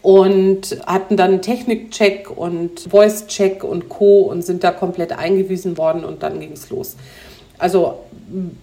Und 0.00 0.78
hatten 0.86 1.16
dann 1.16 1.40
Technikcheck 1.40 2.30
und 2.34 2.80
Voice-Check 2.90 3.64
und 3.64 3.88
Co. 3.88 4.20
und 4.22 4.42
sind 4.42 4.62
da 4.62 4.70
komplett 4.70 5.12
eingewiesen 5.12 5.78
worden 5.78 6.04
und 6.04 6.22
dann 6.22 6.40
ging 6.40 6.52
es 6.52 6.68
los. 6.68 6.96
Also 7.56 8.00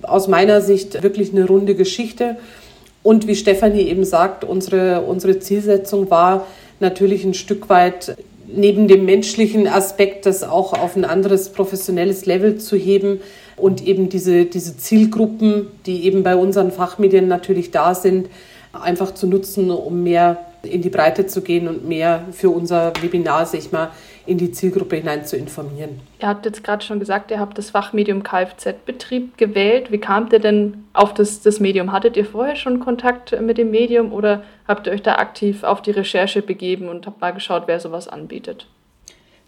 aus 0.04 0.28
meiner 0.28 0.62
Sicht 0.62 1.02
wirklich 1.02 1.32
eine 1.32 1.48
runde 1.48 1.74
Geschichte. 1.74 2.38
Und 3.04 3.28
wie 3.28 3.36
Stefanie 3.36 3.82
eben 3.82 4.04
sagt, 4.04 4.44
unsere, 4.44 5.02
unsere 5.02 5.40
Zielsetzung 5.40 6.10
war 6.12 6.46
natürlich 6.80 7.24
ein 7.24 7.34
Stück 7.34 7.70
weit 7.70 8.16
neben 8.48 8.88
dem 8.88 9.06
menschlichen 9.06 9.68
Aspekt, 9.68 10.26
das 10.26 10.44
auch 10.44 10.74
auf 10.74 10.96
ein 10.96 11.06
anderes 11.06 11.50
professionelles 11.50 12.26
Level 12.26 12.58
zu 12.58 12.76
heben 12.76 13.22
und 13.56 13.86
eben 13.86 14.10
diese, 14.10 14.46
diese 14.46 14.78
Zielgruppen, 14.78 15.68
die 15.86 16.06
eben 16.06 16.24
bei 16.24 16.36
unseren 16.36 16.72
Fachmedien 16.72 17.28
natürlich 17.28 17.72
da 17.72 17.96
sind, 17.96 18.28
einfach 18.74 19.14
zu 19.14 19.28
nutzen, 19.28 19.72
um 19.72 20.04
mehr 20.04 20.46
in 20.64 20.82
die 20.82 20.90
Breite 20.90 21.28
zu 21.28 21.42
gehen 21.42 21.68
und 21.68 21.88
mehr 21.88 22.26
für 22.32 22.50
unser 22.50 22.94
Webinar, 23.02 23.46
sag 23.46 23.60
ich 23.60 23.72
mal, 23.72 23.92
in 24.26 24.38
die 24.38 24.52
Zielgruppe 24.52 24.98
hinein 24.98 25.26
zu 25.26 25.36
informieren. 25.36 26.00
Ihr 26.20 26.28
habt 26.28 26.46
jetzt 26.46 26.64
gerade 26.64 26.84
schon 26.86 27.00
gesagt, 27.00 27.32
ihr 27.32 27.40
habt 27.40 27.58
das 27.58 27.72
Fachmedium 27.72 28.24
Kfz-Betrieb 28.24 29.38
gewählt. 29.38 29.92
Wie 29.92 29.98
kamt 29.98 30.32
ihr 30.34 30.40
denn 30.40 30.86
auf 30.94 31.14
das, 31.14 31.42
das 31.42 31.60
Medium? 31.60 31.92
Hattet 31.92 32.18
ihr 32.18 32.26
vorher 32.26 32.56
schon 32.56 32.80
Kontakt 32.80 33.40
mit 33.42 33.58
dem 33.58 33.72
Medium 33.72 34.14
oder 34.14 34.44
habt 34.68 34.88
ihr 34.88 34.94
euch 34.94 35.02
da 35.02 35.16
aktiv 35.16 35.64
auf 35.64 35.82
die 35.82 35.92
Recherche 35.92 36.42
begeben 36.42 36.90
und 36.90 37.08
habt 37.08 37.22
mal 37.22 37.32
geschaut, 37.32 37.64
wer 37.66 37.80
sowas 37.80 38.08
anbietet? 38.08 38.68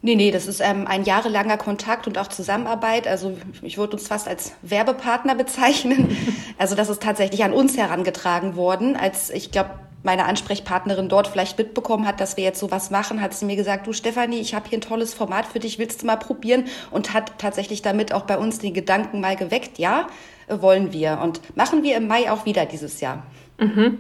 Nee, 0.06 0.16
nee, 0.16 0.32
das 0.32 0.48
ist 0.48 0.60
ähm, 0.60 0.86
ein 0.86 1.06
jahrelanger 1.06 1.56
Kontakt 1.56 2.08
und 2.08 2.18
auch 2.18 2.28
Zusammenarbeit. 2.28 3.08
Also 3.08 3.38
ich 3.62 3.78
würde 3.78 3.94
uns 3.94 4.10
fast 4.10 4.28
als 4.28 4.54
Werbepartner 4.62 5.36
bezeichnen. 5.36 6.18
Also 6.60 6.76
das 6.76 6.88
ist 6.88 7.02
tatsächlich 7.02 7.44
an 7.44 7.52
uns 7.52 7.76
herangetragen 7.78 8.56
worden. 8.56 8.96
Als 8.96 9.32
ich 9.32 9.52
glaube, 9.52 9.72
meine 10.04 10.26
Ansprechpartnerin 10.26 11.10
dort 11.10 11.28
vielleicht 11.28 11.58
mitbekommen 11.58 12.06
hat, 12.06 12.20
dass 12.20 12.38
wir 12.38 12.44
jetzt 12.44 12.60
sowas 12.60 12.92
machen, 12.92 13.22
hat 13.22 13.34
sie 13.34 13.46
mir 13.46 13.56
gesagt, 13.56 13.88
du 13.88 13.94
Stefanie, 13.94 14.40
ich 14.40 14.54
habe 14.54 14.70
hier 14.70 14.78
ein 14.78 14.82
tolles 14.82 15.14
Format 15.14 15.46
für 15.46 15.60
dich, 15.60 15.80
willst 15.80 16.02
du 16.02 16.06
mal 16.06 16.18
probieren? 16.18 16.66
Und 16.92 17.14
hat 17.14 17.40
tatsächlich 17.40 17.82
damit 17.82 18.14
auch 18.14 18.24
bei 18.24 18.38
uns 18.38 18.60
den 18.60 18.74
Gedanken 18.74 19.22
mal 19.22 19.36
geweckt, 19.36 19.80
ja, 19.80 20.08
wollen 20.50 20.94
wir. 20.94 21.20
Und 21.24 21.42
machen 21.56 21.84
wir 21.84 21.98
im 21.98 22.08
Mai 22.08 22.30
auch 22.32 22.46
wieder 22.46 22.66
dieses 22.66 23.02
Jahr. 23.02 23.24
Mhm. 23.58 24.00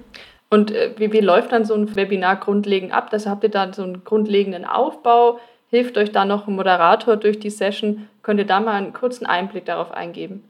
Und 0.50 0.72
äh, 0.72 0.94
wie, 0.98 1.12
wie 1.12 1.20
läuft 1.20 1.52
dann 1.52 1.66
so 1.66 1.74
ein 1.74 1.96
Webinar 1.96 2.36
grundlegend 2.36 2.94
ab? 2.94 3.10
Das 3.10 3.26
habt 3.26 3.44
ihr 3.44 3.50
dann 3.50 3.74
so 3.74 3.84
einen 3.84 4.04
grundlegenden 4.04 4.66
Aufbau? 4.66 5.40
Hilft 5.70 5.98
euch 5.98 6.12
da 6.12 6.26
noch 6.26 6.48
ein 6.48 6.56
Moderator 6.56 7.16
durch 7.18 7.40
die 7.40 7.50
Session? 7.50 8.08
Könnt 8.22 8.40
ihr 8.40 8.46
da 8.46 8.60
mal 8.60 8.74
einen 8.74 8.94
kurzen 8.94 9.26
Einblick 9.26 9.66
darauf 9.66 9.92
eingeben? 9.92 10.44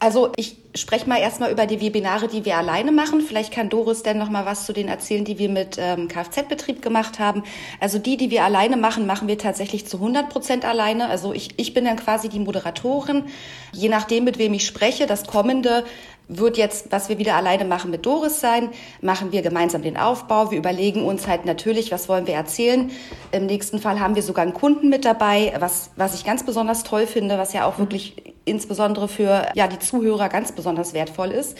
Also 0.00 0.30
ich 0.36 0.56
spreche 0.76 1.08
mal 1.08 1.18
erstmal 1.18 1.50
über 1.50 1.66
die 1.66 1.80
Webinare, 1.80 2.28
die 2.28 2.44
wir 2.44 2.56
alleine 2.56 2.92
machen. 2.92 3.20
Vielleicht 3.20 3.52
kann 3.52 3.68
Doris 3.68 4.04
denn 4.04 4.16
noch 4.16 4.30
mal 4.30 4.46
was 4.46 4.64
zu 4.64 4.72
denen 4.72 4.88
erzählen, 4.88 5.24
die 5.24 5.38
wir 5.38 5.48
mit 5.48 5.76
ähm, 5.76 6.06
Kfz-Betrieb 6.06 6.82
gemacht 6.82 7.18
haben. 7.18 7.42
Also 7.80 7.98
die, 7.98 8.16
die 8.16 8.30
wir 8.30 8.44
alleine 8.44 8.76
machen, 8.76 9.06
machen 9.06 9.26
wir 9.26 9.38
tatsächlich 9.38 9.86
zu 9.86 9.96
100 9.96 10.28
Prozent 10.28 10.64
alleine. 10.64 11.08
Also 11.08 11.32
ich, 11.32 11.50
ich 11.56 11.74
bin 11.74 11.84
dann 11.84 11.96
quasi 11.96 12.28
die 12.28 12.38
Moderatorin. 12.38 13.24
Je 13.72 13.88
nachdem, 13.88 14.22
mit 14.22 14.38
wem 14.38 14.54
ich 14.54 14.66
spreche, 14.66 15.06
das 15.06 15.26
kommende 15.26 15.84
wird 16.28 16.58
jetzt, 16.58 16.92
was 16.92 17.08
wir 17.08 17.18
wieder 17.18 17.34
alleine 17.34 17.64
machen, 17.64 17.90
mit 17.90 18.06
Doris 18.06 18.38
sein. 18.38 18.68
Machen 19.00 19.32
wir 19.32 19.42
gemeinsam 19.42 19.82
den 19.82 19.96
Aufbau. 19.96 20.50
Wir 20.50 20.58
überlegen 20.58 21.04
uns 21.04 21.26
halt 21.26 21.44
natürlich, 21.44 21.90
was 21.90 22.08
wollen 22.08 22.26
wir 22.26 22.34
erzählen. 22.34 22.90
Im 23.32 23.46
nächsten 23.46 23.80
Fall 23.80 23.98
haben 23.98 24.14
wir 24.14 24.22
sogar 24.22 24.42
einen 24.42 24.54
Kunden 24.54 24.90
mit 24.90 25.04
dabei, 25.04 25.54
was, 25.58 25.90
was 25.96 26.14
ich 26.14 26.24
ganz 26.24 26.44
besonders 26.44 26.84
toll 26.84 27.06
finde, 27.06 27.38
was 27.38 27.52
ja 27.52 27.66
auch 27.66 27.78
wirklich 27.78 28.27
insbesondere 28.48 29.08
für 29.08 29.48
ja, 29.54 29.66
die 29.68 29.78
Zuhörer 29.78 30.28
ganz 30.28 30.52
besonders 30.52 30.94
wertvoll 30.94 31.30
ist. 31.30 31.56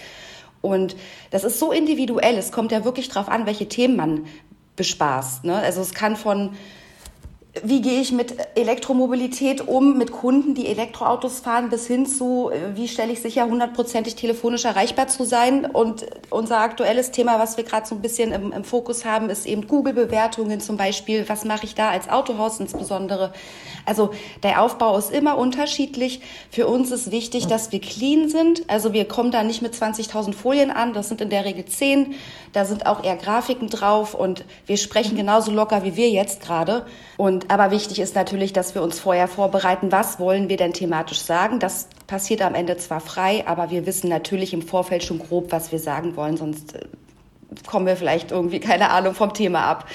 Und 0.61 0.97
das 1.31 1.45
ist 1.45 1.59
so 1.59 1.73
individuell. 1.73 2.37
Es 2.37 2.53
kommt 2.53 2.73
ja 2.73 2.85
wirklich 2.85 3.09
drauf 3.09 3.29
an, 3.29 3.47
welche 3.47 3.69
Themen 3.69 3.97
man 3.97 4.27
bespaßt. 4.77 5.45
Ne? 5.45 5.55
Also 5.57 5.81
es 5.81 5.95
kann 5.95 6.17
von 6.17 6.51
wie 7.65 7.81
gehe 7.81 8.01
ich 8.01 8.13
mit 8.13 8.35
Elektromobilität 8.55 9.67
um, 9.67 9.97
mit 9.97 10.13
Kunden, 10.13 10.55
die 10.55 10.67
Elektroautos 10.67 11.41
fahren, 11.41 11.71
bis 11.71 11.87
hin 11.87 12.07
zu, 12.07 12.51
äh, 12.51 12.77
wie 12.77 12.89
stelle 12.89 13.13
ich 13.13 13.21
sicher, 13.21 13.47
hundertprozentig 13.47 14.15
telefonisch 14.15 14.65
erreichbar 14.65 15.09
zu 15.09 15.25
sein. 15.25 15.65
Und 15.67 16.07
unser 16.31 16.59
aktuelles 16.59 17.11
Thema, 17.11 17.39
was 17.39 17.57
wir 17.57 17.65
gerade 17.65 17.87
so 17.87 17.95
ein 17.95 18.03
bisschen 18.03 18.33
im, 18.33 18.53
im 18.53 18.65
Fokus 18.65 19.05
haben, 19.05 19.31
ist 19.31 19.47
eben 19.47 19.67
Google-Bewertungen 19.67 20.61
zum 20.61 20.77
Beispiel. 20.77 21.29
Was 21.29 21.45
mache 21.45 21.65
ich 21.65 21.75
da 21.75 21.91
als 21.91 22.09
Autohaus 22.09 22.61
insbesondere? 22.61 23.33
Also 23.87 24.11
der 24.43 24.63
Aufbau 24.63 24.99
ist 24.99 25.11
immer 25.11 25.39
unterschiedlich. 25.39 26.21
Für 26.51 26.67
uns 26.67 26.91
ist 26.91 27.11
wichtig, 27.11 27.47
dass 27.47 27.73
wir 27.73 27.81
clean 27.81 28.29
sind. 28.29 28.69
Also 28.69 28.93
wir 28.93 29.07
kommen 29.07 29.31
da 29.31 29.43
nicht 29.43 29.63
mit 29.63 29.75
20.000 29.75 30.35
Folien 30.35 30.71
an. 30.71 30.93
Das 30.93 31.09
sind 31.09 31.21
in 31.21 31.31
der 31.31 31.45
Regel 31.45 31.65
10. 31.65 32.15
Da 32.53 32.65
sind 32.65 32.87
auch 32.87 33.03
eher 33.03 33.17
Grafiken 33.17 33.69
drauf 33.69 34.15
und 34.15 34.45
wir 34.67 34.77
sprechen 34.77 35.17
genauso 35.17 35.51
locker 35.51 35.85
wie 35.85 35.97
wir 35.97 36.11
jetzt 36.11 36.43
gerade. 36.43 36.87
Und 37.17 37.48
aber 37.49 37.71
wichtig 37.71 37.99
ist 37.99 38.15
natürlich, 38.15 38.53
dass 38.53 38.75
wir 38.75 38.83
uns 38.83 39.01
vorher 39.01 39.27
vorbereiten, 39.27 39.91
was 39.91 40.21
wollen 40.21 40.49
wir 40.49 40.57
denn 40.57 40.73
thematisch 40.73 41.21
sagen. 41.21 41.59
Das 41.59 41.89
passiert 42.07 42.43
am 42.43 42.55
Ende 42.55 42.77
zwar 42.77 43.01
frei, 43.01 43.45
aber 43.47 43.71
wir 43.71 43.87
wissen 43.87 44.09
natürlich 44.09 44.53
im 44.53 44.63
Vorfeld 44.63 45.03
schon 45.03 45.19
grob, 45.19 45.51
was 45.51 45.73
wir 45.73 45.79
sagen 45.79 46.17
wollen, 46.17 46.37
sonst 46.37 46.75
äh, 46.75 46.81
kommen 47.67 47.87
wir 47.87 47.97
vielleicht 47.97 48.31
irgendwie, 48.31 48.61
keine 48.61 48.91
Ahnung, 48.91 49.15
vom 49.15 49.33
Thema 49.33 49.65
ab. 49.65 49.89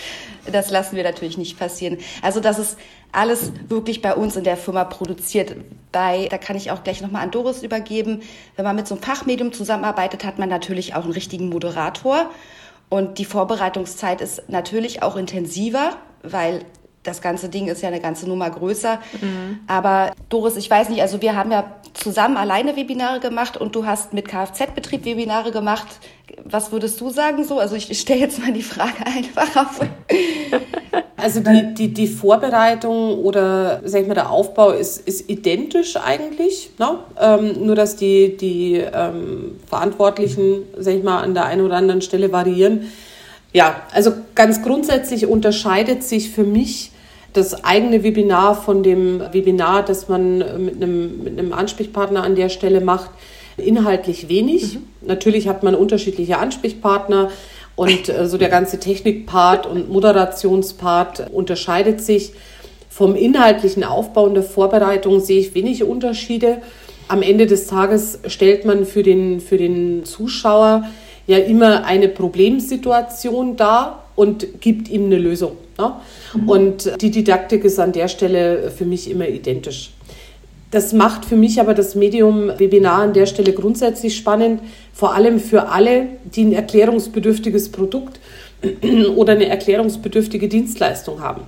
Das 0.51 0.71
lassen 0.71 0.95
wir 0.95 1.03
natürlich 1.03 1.37
nicht 1.37 1.59
passieren. 1.59 1.97
Also 2.21 2.39
das 2.39 2.59
ist 2.59 2.77
alles 3.11 3.51
wirklich 3.67 4.01
bei 4.01 4.15
uns 4.15 4.35
in 4.35 4.43
der 4.43 4.57
Firma 4.57 4.83
produziert. 4.83 5.55
Bei, 5.91 6.27
da 6.29 6.39
kann 6.39 6.55
ich 6.55 6.71
auch 6.71 6.83
gleich 6.83 7.01
nochmal 7.01 7.21
an 7.21 7.31
Doris 7.31 7.61
übergeben. 7.61 8.23
Wenn 8.55 8.65
man 8.65 8.75
mit 8.75 8.87
so 8.87 8.95
einem 8.95 9.03
Fachmedium 9.03 9.53
zusammenarbeitet, 9.53 10.25
hat 10.25 10.39
man 10.39 10.49
natürlich 10.49 10.95
auch 10.95 11.03
einen 11.03 11.13
richtigen 11.13 11.49
Moderator. 11.49 12.31
Und 12.89 13.19
die 13.19 13.25
Vorbereitungszeit 13.25 14.21
ist 14.21 14.49
natürlich 14.49 15.03
auch 15.03 15.15
intensiver, 15.15 15.95
weil 16.23 16.65
das 17.03 17.21
ganze 17.21 17.49
Ding 17.49 17.67
ist 17.67 17.81
ja 17.81 17.89
eine 17.89 17.99
ganze 17.99 18.27
Nummer 18.27 18.49
größer. 18.49 18.99
Mhm. 19.21 19.59
Aber 19.67 20.11
Doris, 20.29 20.55
ich 20.55 20.69
weiß 20.69 20.89
nicht, 20.89 21.01
also 21.01 21.21
wir 21.21 21.35
haben 21.35 21.51
ja 21.51 21.65
zusammen 21.93 22.37
alleine 22.37 22.75
Webinare 22.75 23.19
gemacht 23.19 23.57
und 23.57 23.75
du 23.75 23.85
hast 23.85 24.13
mit 24.13 24.27
Kfz-Betrieb 24.27 25.05
Webinare 25.05 25.51
gemacht. 25.51 25.87
Was 26.45 26.71
würdest 26.71 26.99
du 27.01 27.09
sagen 27.09 27.43
so? 27.43 27.59
Also 27.59 27.75
ich 27.75 27.99
stelle 27.99 28.21
jetzt 28.21 28.39
mal 28.39 28.53
die 28.53 28.63
Frage 28.63 28.93
einfach 29.05 29.55
auf. 29.55 29.81
Also 31.17 31.41
die, 31.41 31.73
die, 31.73 31.93
die 31.93 32.07
Vorbereitung 32.07 33.19
oder 33.19 33.81
sag 33.83 34.01
ich 34.01 34.07
mal, 34.07 34.13
der 34.13 34.29
Aufbau 34.29 34.71
ist, 34.71 35.05
ist 35.05 35.29
identisch 35.29 35.97
eigentlich. 35.97 36.71
Ne? 36.79 36.99
Ähm, 37.19 37.65
nur 37.65 37.75
dass 37.75 37.97
die, 37.97 38.37
die 38.37 38.75
ähm, 38.75 39.59
Verantwortlichen, 39.67 40.63
sag 40.77 40.95
ich 40.95 41.03
mal, 41.03 41.21
an 41.21 41.33
der 41.33 41.45
einen 41.45 41.65
oder 41.65 41.75
anderen 41.75 42.01
Stelle 42.01 42.31
variieren. 42.31 42.89
Ja, 43.51 43.83
also 43.91 44.13
ganz 44.33 44.63
grundsätzlich 44.63 45.27
unterscheidet 45.27 46.03
sich 46.03 46.31
für 46.31 46.43
mich 46.43 46.91
das 47.33 47.63
eigene 47.63 48.03
Webinar 48.03 48.55
von 48.55 48.83
dem 48.83 49.21
Webinar, 49.31 49.83
das 49.83 50.07
man 50.07 50.37
mit 50.37 50.75
einem, 50.75 51.23
mit 51.23 51.37
einem 51.39 51.53
Ansprechpartner 51.53 52.23
an 52.23 52.35
der 52.35 52.49
Stelle 52.49 52.81
macht, 52.81 53.09
inhaltlich 53.57 54.29
wenig. 54.29 54.75
Mhm. 54.75 54.83
Natürlich 55.01 55.47
hat 55.47 55.63
man 55.63 55.75
unterschiedliche 55.75 56.37
Ansprechpartner 56.37 57.29
und 57.75 58.09
äh, 58.09 58.27
so 58.27 58.37
der 58.37 58.49
ganze 58.49 58.79
Technikpart 58.79 59.65
und 59.65 59.89
Moderationspart 59.89 61.31
unterscheidet 61.31 62.01
sich. 62.01 62.33
Vom 62.89 63.15
inhaltlichen 63.15 63.83
Aufbau 63.83 64.25
und 64.25 64.35
der 64.35 64.43
Vorbereitung 64.43 65.19
sehe 65.19 65.39
ich 65.39 65.55
wenig 65.55 65.83
Unterschiede. 65.83 66.59
Am 67.07 67.23
Ende 67.23 67.47
des 67.47 67.65
Tages 67.65 68.19
stellt 68.27 68.65
man 68.65 68.85
für 68.85 69.01
den, 69.01 69.41
für 69.41 69.57
den 69.57 70.05
Zuschauer 70.05 70.85
ja 71.25 71.37
immer 71.39 71.85
eine 71.85 72.07
Problemsituation 72.07 73.55
dar 73.55 74.03
und 74.15 74.61
gibt 74.61 74.89
ihm 74.89 75.05
eine 75.05 75.17
Lösung. 75.17 75.57
Ne? 75.77 75.93
Mhm. 76.35 76.49
Und 76.49 77.01
die 77.01 77.11
Didaktik 77.11 77.63
ist 77.63 77.79
an 77.79 77.91
der 77.91 78.07
Stelle 78.07 78.71
für 78.71 78.85
mich 78.85 79.09
immer 79.09 79.27
identisch. 79.27 79.91
Das 80.71 80.91
macht 80.91 81.25
für 81.25 81.35
mich 81.35 81.59
aber 81.59 81.75
das 81.75 81.93
Medium 81.93 82.51
Webinar 82.57 83.03
an 83.03 83.13
der 83.13 83.27
Stelle 83.27 83.53
grundsätzlich 83.53 84.17
spannend, 84.17 84.59
vor 84.91 85.13
allem 85.13 85.39
für 85.39 85.69
alle, 85.69 86.07
die 86.23 86.45
ein 86.45 86.53
erklärungsbedürftiges 86.53 87.71
Produkt 87.71 88.19
oder 89.15 89.33
eine 89.33 89.47
erklärungsbedürftige 89.47 90.47
Dienstleistung 90.47 91.21
haben. 91.21 91.41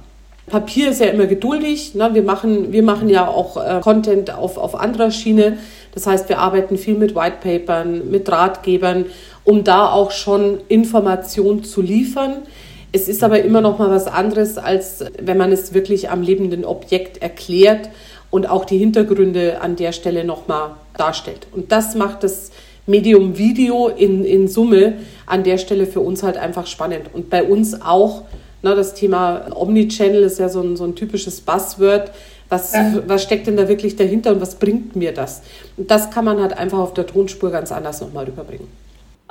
Papier 0.48 0.92
ist 0.92 1.02
ja 1.02 1.08
immer 1.08 1.26
geduldig. 1.26 1.96
Ne? 1.96 2.12
Wir, 2.14 2.22
machen, 2.22 2.72
wir 2.72 2.84
machen 2.84 3.10
ja 3.10 3.28
auch 3.28 3.58
äh, 3.58 3.80
Content 3.82 4.30
auf, 4.32 4.58
auf 4.58 4.76
anderer 4.76 5.10
Schiene. 5.10 5.58
Das 5.96 6.06
heißt, 6.06 6.30
wir 6.30 6.38
arbeiten 6.38 6.78
viel 6.78 6.94
mit 6.94 7.16
Whitepapern, 7.16 8.12
mit 8.12 8.32
Ratgebern, 8.32 9.06
um 9.44 9.64
da 9.64 9.90
auch 9.90 10.12
schon 10.12 10.60
Informationen 10.68 11.64
zu 11.64 11.82
liefern 11.82 12.44
es 12.92 13.08
ist 13.08 13.24
aber 13.24 13.42
immer 13.42 13.62
noch 13.62 13.80
mal 13.80 13.90
was 13.90 14.08
anderes, 14.08 14.58
als 14.58 15.04
wenn 15.22 15.38
man 15.38 15.52
es 15.52 15.74
wirklich 15.74 16.10
am 16.10 16.22
lebenden 16.22 16.66
Objekt 16.66 17.22
erklärt 17.22 17.90
und 18.30 18.50
auch 18.50 18.66
die 18.66 18.78
Hintergründe 18.78 19.62
an 19.62 19.76
der 19.76 19.92
Stelle 19.92 20.24
noch 20.24 20.48
mal 20.48 20.76
darstellt. 20.98 21.48
Und 21.52 21.72
das 21.72 21.96
macht 21.96 22.24
das 22.24 22.52
Medium 22.88 23.38
Video 23.38 23.88
in, 23.88 24.24
in 24.24 24.48
Summe 24.48 24.94
an 25.26 25.44
der 25.44 25.58
Stelle 25.58 25.88
für 25.88 26.02
uns 26.02 26.24
halt 26.24 26.38
einfach 26.38 26.68
spannend. 26.68 27.10
Und 27.14 27.30
bei 27.30 27.44
uns 27.44 27.82
auch, 27.82 28.24
na, 28.62 28.72
ne, 28.72 28.76
das 28.76 28.94
Thema 28.94 29.48
Omnichannel 29.56 30.24
ist 30.24 30.40
ja 30.40 30.50
so 30.50 30.62
ein, 30.62 30.76
so 30.76 30.84
ein 30.84 30.96
typisches 30.96 31.42
Buzzword. 31.42 32.12
Was, 32.48 32.74
was 33.08 33.24
steckt 33.24 33.48
denn 33.48 33.58
da 33.58 33.68
wirklich 33.68 33.96
dahinter 33.96 34.32
und 34.32 34.40
was 34.40 34.56
bringt 34.56 34.96
mir 34.96 35.14
das? 35.14 35.42
Und 35.78 35.90
das 35.90 36.12
kann 36.12 36.26
man 36.26 36.40
halt 36.40 36.56
einfach 36.56 36.78
auf 36.78 36.94
der 36.94 37.08
Tonspur 37.08 37.50
ganz 37.50 37.72
anders 37.72 38.02
nochmal 38.02 38.26
rüberbringen. 38.26 38.68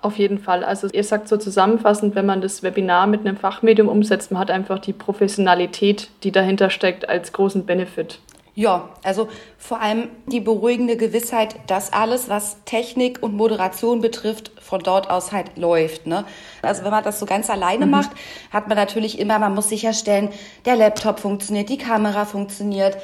Auf 0.04 0.18
jeden 0.18 0.38
Fall. 0.38 0.64
Also 0.64 0.86
ihr 0.88 1.02
sagt 1.02 1.28
so 1.28 1.38
zusammenfassend, 1.38 2.14
wenn 2.14 2.26
man 2.26 2.42
das 2.42 2.62
Webinar 2.62 3.06
mit 3.06 3.20
einem 3.20 3.38
Fachmedium 3.38 3.88
umsetzt, 3.88 4.30
man 4.32 4.38
hat 4.38 4.50
einfach 4.50 4.78
die 4.78 4.92
Professionalität, 4.92 6.10
die 6.24 6.30
dahinter 6.30 6.68
steckt, 6.68 7.08
als 7.08 7.32
großen 7.32 7.64
Benefit. 7.64 8.18
Ja, 8.54 8.90
also 9.02 9.28
vor 9.56 9.80
allem 9.80 10.10
die 10.26 10.40
beruhigende 10.40 10.98
Gewissheit, 10.98 11.56
dass 11.68 11.94
alles, 11.94 12.28
was 12.28 12.58
Technik 12.66 13.22
und 13.22 13.34
Moderation 13.34 14.02
betrifft, 14.02 14.52
von 14.60 14.80
dort 14.80 15.08
aus 15.08 15.32
halt 15.32 15.56
läuft. 15.56 16.06
Ne? 16.06 16.26
Also 16.60 16.84
wenn 16.84 16.90
man 16.90 17.02
das 17.02 17.18
so 17.18 17.24
ganz 17.24 17.48
alleine 17.48 17.86
mhm. 17.86 17.92
macht, 17.92 18.10
hat 18.52 18.68
man 18.68 18.76
natürlich 18.76 19.18
immer, 19.18 19.38
man 19.38 19.54
muss 19.54 19.70
sicherstellen, 19.70 20.28
der 20.66 20.76
Laptop 20.76 21.18
funktioniert, 21.18 21.70
die 21.70 21.78
Kamera 21.78 22.26
funktioniert, 22.26 22.98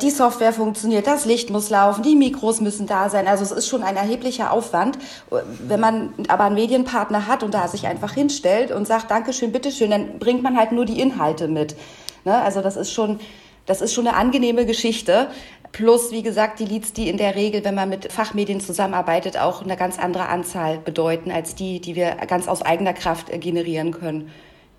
die 0.00 0.10
Software 0.10 0.52
funktioniert, 0.52 1.06
das 1.06 1.24
Licht 1.24 1.50
muss 1.50 1.68
laufen, 1.70 2.02
die 2.02 2.16
Mikros 2.16 2.60
müssen 2.60 2.86
da 2.86 3.08
sein. 3.08 3.26
Also 3.26 3.42
es 3.42 3.50
ist 3.50 3.68
schon 3.68 3.82
ein 3.82 3.96
erheblicher 3.96 4.52
Aufwand. 4.52 4.98
Wenn 5.30 5.80
man 5.80 6.12
aber 6.28 6.44
einen 6.44 6.54
Medienpartner 6.54 7.26
hat 7.26 7.42
und 7.42 7.54
da 7.54 7.68
sich 7.68 7.86
einfach 7.86 8.12
hinstellt 8.12 8.70
und 8.70 8.86
sagt, 8.86 9.10
Dankeschön, 9.10 9.52
bitteschön, 9.52 9.90
dann 9.90 10.18
bringt 10.18 10.42
man 10.42 10.56
halt 10.56 10.72
nur 10.72 10.84
die 10.84 11.00
Inhalte 11.00 11.48
mit. 11.48 11.76
Ne? 12.24 12.40
Also 12.40 12.62
das 12.62 12.76
ist 12.76 12.92
schon, 12.92 13.20
das 13.66 13.80
ist 13.80 13.92
schon 13.92 14.06
eine 14.06 14.16
angenehme 14.16 14.64
Geschichte. 14.64 15.28
Plus, 15.72 16.10
wie 16.10 16.22
gesagt, 16.22 16.58
die 16.58 16.64
Leads, 16.64 16.92
die 16.92 17.08
in 17.08 17.16
der 17.16 17.36
Regel, 17.36 17.64
wenn 17.64 17.74
man 17.74 17.88
mit 17.88 18.12
Fachmedien 18.12 18.60
zusammenarbeitet, 18.60 19.38
auch 19.38 19.62
eine 19.62 19.76
ganz 19.76 19.98
andere 19.98 20.28
Anzahl 20.28 20.78
bedeuten 20.78 21.30
als 21.30 21.54
die, 21.54 21.80
die 21.80 21.94
wir 21.94 22.16
ganz 22.26 22.48
aus 22.48 22.62
eigener 22.62 22.92
Kraft 22.92 23.28
generieren 23.40 23.92
können. 23.92 24.30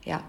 Ja. 0.03 0.22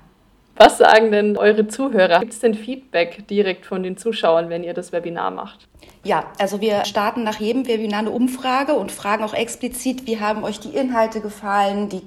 Was 0.56 0.78
sagen 0.78 1.10
denn 1.10 1.36
eure 1.36 1.66
Zuhörer? 1.66 2.20
Gibt 2.20 2.32
es 2.32 2.40
denn 2.40 2.54
Feedback 2.54 3.26
direkt 3.28 3.66
von 3.66 3.82
den 3.82 3.96
Zuschauern, 3.96 4.50
wenn 4.50 4.64
ihr 4.64 4.74
das 4.74 4.92
Webinar 4.92 5.30
macht? 5.30 5.68
Ja, 6.04 6.24
also 6.38 6.60
wir 6.60 6.84
starten 6.84 7.22
nach 7.22 7.38
jedem 7.40 7.66
Webinar 7.66 8.00
eine 8.00 8.10
Umfrage 8.10 8.74
und 8.74 8.92
fragen 8.92 9.24
auch 9.24 9.34
explizit, 9.34 10.06
wie 10.06 10.20
haben 10.20 10.44
euch 10.44 10.60
die 10.60 10.76
Inhalte 10.76 11.20
gefallen, 11.20 11.88
die, 11.88 12.02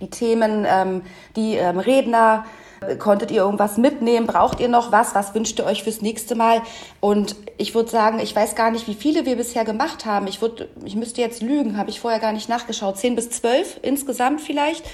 die 0.00 0.10
Themen, 0.10 0.66
ähm, 0.68 1.02
die 1.36 1.54
ähm, 1.54 1.78
Redner. 1.78 2.44
Konntet 2.98 3.30
ihr 3.30 3.38
irgendwas 3.38 3.78
mitnehmen? 3.78 4.26
Braucht 4.26 4.60
ihr 4.60 4.68
noch 4.68 4.92
was? 4.92 5.14
Was 5.14 5.34
wünscht 5.34 5.58
ihr 5.58 5.64
euch 5.64 5.82
fürs 5.82 6.02
nächste 6.02 6.34
Mal? 6.34 6.60
Und 7.00 7.34
ich 7.56 7.74
würde 7.74 7.88
sagen, 7.88 8.18
ich 8.20 8.36
weiß 8.36 8.54
gar 8.54 8.70
nicht, 8.70 8.86
wie 8.86 8.94
viele 8.94 9.24
wir 9.24 9.36
bisher 9.36 9.64
gemacht 9.64 10.04
haben. 10.04 10.26
Ich, 10.26 10.42
würd, 10.42 10.68
ich 10.84 10.94
müsste 10.94 11.22
jetzt 11.22 11.42
lügen, 11.42 11.78
habe 11.78 11.88
ich 11.88 12.00
vorher 12.00 12.20
gar 12.20 12.32
nicht 12.32 12.50
nachgeschaut. 12.50 12.98
Zehn 12.98 13.16
bis 13.16 13.30
zwölf 13.30 13.80
insgesamt 13.80 14.42
vielleicht. 14.42 14.84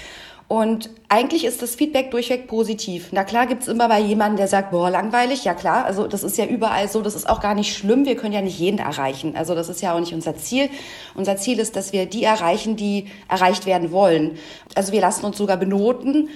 Und 0.53 0.91
eigentlich 1.09 1.45
ist 1.45 1.63
das 1.63 1.73
Feedback 1.73 2.11
durchweg 2.11 2.47
positiv. 2.47 3.09
Na 3.11 3.23
klar 3.23 3.47
gibt's 3.47 3.67
immer 3.67 3.87
mal 3.87 4.03
jemanden, 4.03 4.37
der 4.37 4.47
sagt, 4.47 4.69
boah, 4.69 4.89
langweilig. 4.91 5.43
Ja 5.45 5.55
klar, 5.55 5.85
also 5.85 6.05
das 6.05 6.23
ist 6.23 6.37
ja 6.37 6.45
überall 6.45 6.87
so, 6.87 7.01
das 7.01 7.15
ist 7.15 7.27
auch 7.27 7.41
gar 7.41 7.55
nicht 7.55 7.75
schlimm. 7.75 8.05
Wir 8.05 8.15
können 8.15 8.33
ja 8.33 8.41
nicht 8.41 8.59
jeden 8.59 8.77
erreichen. 8.77 9.35
Also 9.35 9.55
das 9.55 9.69
ist 9.69 9.81
ja 9.81 9.95
auch 9.95 9.99
nicht 9.99 10.13
unser 10.13 10.35
Ziel. 10.35 10.69
Unser 11.15 11.37
Ziel 11.37 11.57
ist, 11.57 11.75
dass 11.75 11.91
wir 11.91 12.05
die 12.05 12.23
erreichen, 12.23 12.75
die 12.75 13.07
erreicht 13.29 13.65
werden 13.65 13.91
wollen. 13.91 14.37
Also 14.75 14.91
wir 14.91 15.01
lassen 15.01 15.25
uns 15.25 15.39
sogar 15.39 15.57
benoten. 15.57 16.29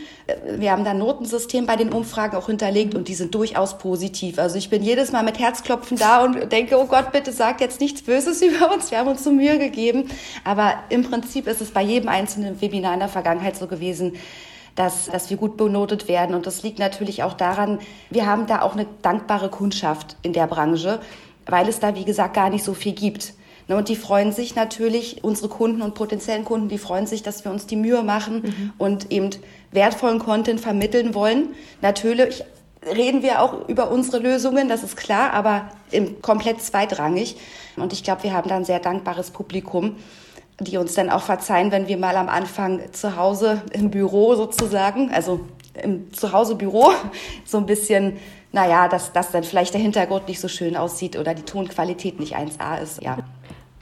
Wir 0.57 0.71
haben 0.71 0.83
da 0.83 0.91
ein 0.91 0.97
Notensystem 0.97 1.67
bei 1.67 1.75
den 1.75 1.93
Umfragen 1.93 2.37
auch 2.37 2.47
hinterlegt 2.47 2.95
und 2.95 3.07
die 3.07 3.15
sind 3.15 3.33
durchaus 3.35 3.77
positiv. 3.77 4.39
Also 4.39 4.57
ich 4.57 4.69
bin 4.69 4.81
jedes 4.81 5.11
Mal 5.11 5.23
mit 5.23 5.37
Herzklopfen 5.37 5.97
da 5.97 6.23
und 6.23 6.51
denke, 6.51 6.79
oh 6.79 6.85
Gott, 6.85 7.11
bitte 7.11 7.31
sagt 7.31 7.61
jetzt 7.61 7.81
nichts 7.81 8.01
Böses 8.01 8.41
über 8.43 8.73
uns. 8.73 8.89
Wir 8.89 8.97
haben 8.97 9.09
uns 9.09 9.23
so 9.23 9.31
Mühe 9.31 9.59
gegeben. 9.59 10.09
Aber 10.43 10.73
im 10.89 11.03
Prinzip 11.03 11.47
ist 11.47 11.61
es 11.61 11.71
bei 11.71 11.81
jedem 11.81 12.09
einzelnen 12.09 12.59
Webinar 12.61 12.93
in 12.93 12.99
der 12.99 13.09
Vergangenheit 13.09 13.55
so 13.55 13.67
gewesen, 13.67 14.06
dass, 14.75 15.07
dass 15.07 15.29
wir 15.29 15.37
gut 15.37 15.57
benotet 15.57 16.07
werden. 16.07 16.35
Und 16.35 16.45
das 16.45 16.63
liegt 16.63 16.79
natürlich 16.79 17.23
auch 17.23 17.33
daran, 17.33 17.79
wir 18.09 18.25
haben 18.25 18.45
da 18.45 18.61
auch 18.61 18.73
eine 18.73 18.85
dankbare 19.01 19.49
Kundschaft 19.49 20.15
in 20.21 20.33
der 20.33 20.47
Branche, 20.47 20.99
weil 21.47 21.67
es 21.67 21.79
da, 21.79 21.95
wie 21.95 22.05
gesagt, 22.05 22.35
gar 22.35 22.49
nicht 22.49 22.63
so 22.63 22.73
viel 22.73 22.93
gibt. 22.93 23.33
Ne, 23.67 23.75
und 23.75 23.89
die 23.89 23.95
freuen 23.95 24.31
sich 24.31 24.55
natürlich, 24.55 25.23
unsere 25.23 25.49
Kunden 25.49 25.81
und 25.81 25.93
potenziellen 25.93 26.45
Kunden, 26.45 26.69
die 26.69 26.77
freuen 26.77 27.07
sich, 27.07 27.23
dass 27.23 27.43
wir 27.43 27.51
uns 27.51 27.65
die 27.65 27.75
Mühe 27.75 28.01
machen 28.03 28.43
mhm. 28.43 28.73
und 28.77 29.11
eben 29.11 29.31
wertvollen 29.71 30.19
Content 30.19 30.61
vermitteln 30.61 31.13
wollen. 31.13 31.49
Natürlich 31.81 32.43
reden 32.85 33.23
wir 33.23 33.41
auch 33.41 33.67
über 33.67 33.91
unsere 33.91 34.19
Lösungen, 34.19 34.69
das 34.69 34.83
ist 34.83 34.95
klar, 34.95 35.33
aber 35.33 35.69
komplett 36.21 36.61
zweitrangig. 36.61 37.35
Und 37.75 37.93
ich 37.93 38.03
glaube, 38.03 38.23
wir 38.23 38.33
haben 38.33 38.47
da 38.47 38.55
ein 38.55 38.65
sehr 38.65 38.79
dankbares 38.79 39.31
Publikum 39.31 39.97
die 40.59 40.77
uns 40.77 40.95
dann 40.95 41.09
auch 41.09 41.21
verzeihen, 41.21 41.71
wenn 41.71 41.87
wir 41.87 41.97
mal 41.97 42.15
am 42.15 42.29
Anfang 42.29 42.81
zu 42.91 43.15
Hause 43.15 43.61
im 43.71 43.91
Büro 43.91 44.35
sozusagen, 44.35 45.11
also 45.11 45.41
im 45.81 46.11
Zuhause-Büro, 46.13 46.91
so 47.45 47.57
ein 47.57 47.65
bisschen, 47.65 48.17
naja, 48.51 48.87
dass, 48.87 49.13
dass 49.13 49.31
dann 49.31 49.43
vielleicht 49.43 49.73
der 49.73 49.81
Hintergrund 49.81 50.27
nicht 50.27 50.39
so 50.39 50.47
schön 50.47 50.75
aussieht 50.75 51.17
oder 51.17 51.33
die 51.33 51.43
Tonqualität 51.43 52.19
nicht 52.19 52.35
1A 52.35 52.81
ist, 52.81 53.01
ja. 53.03 53.17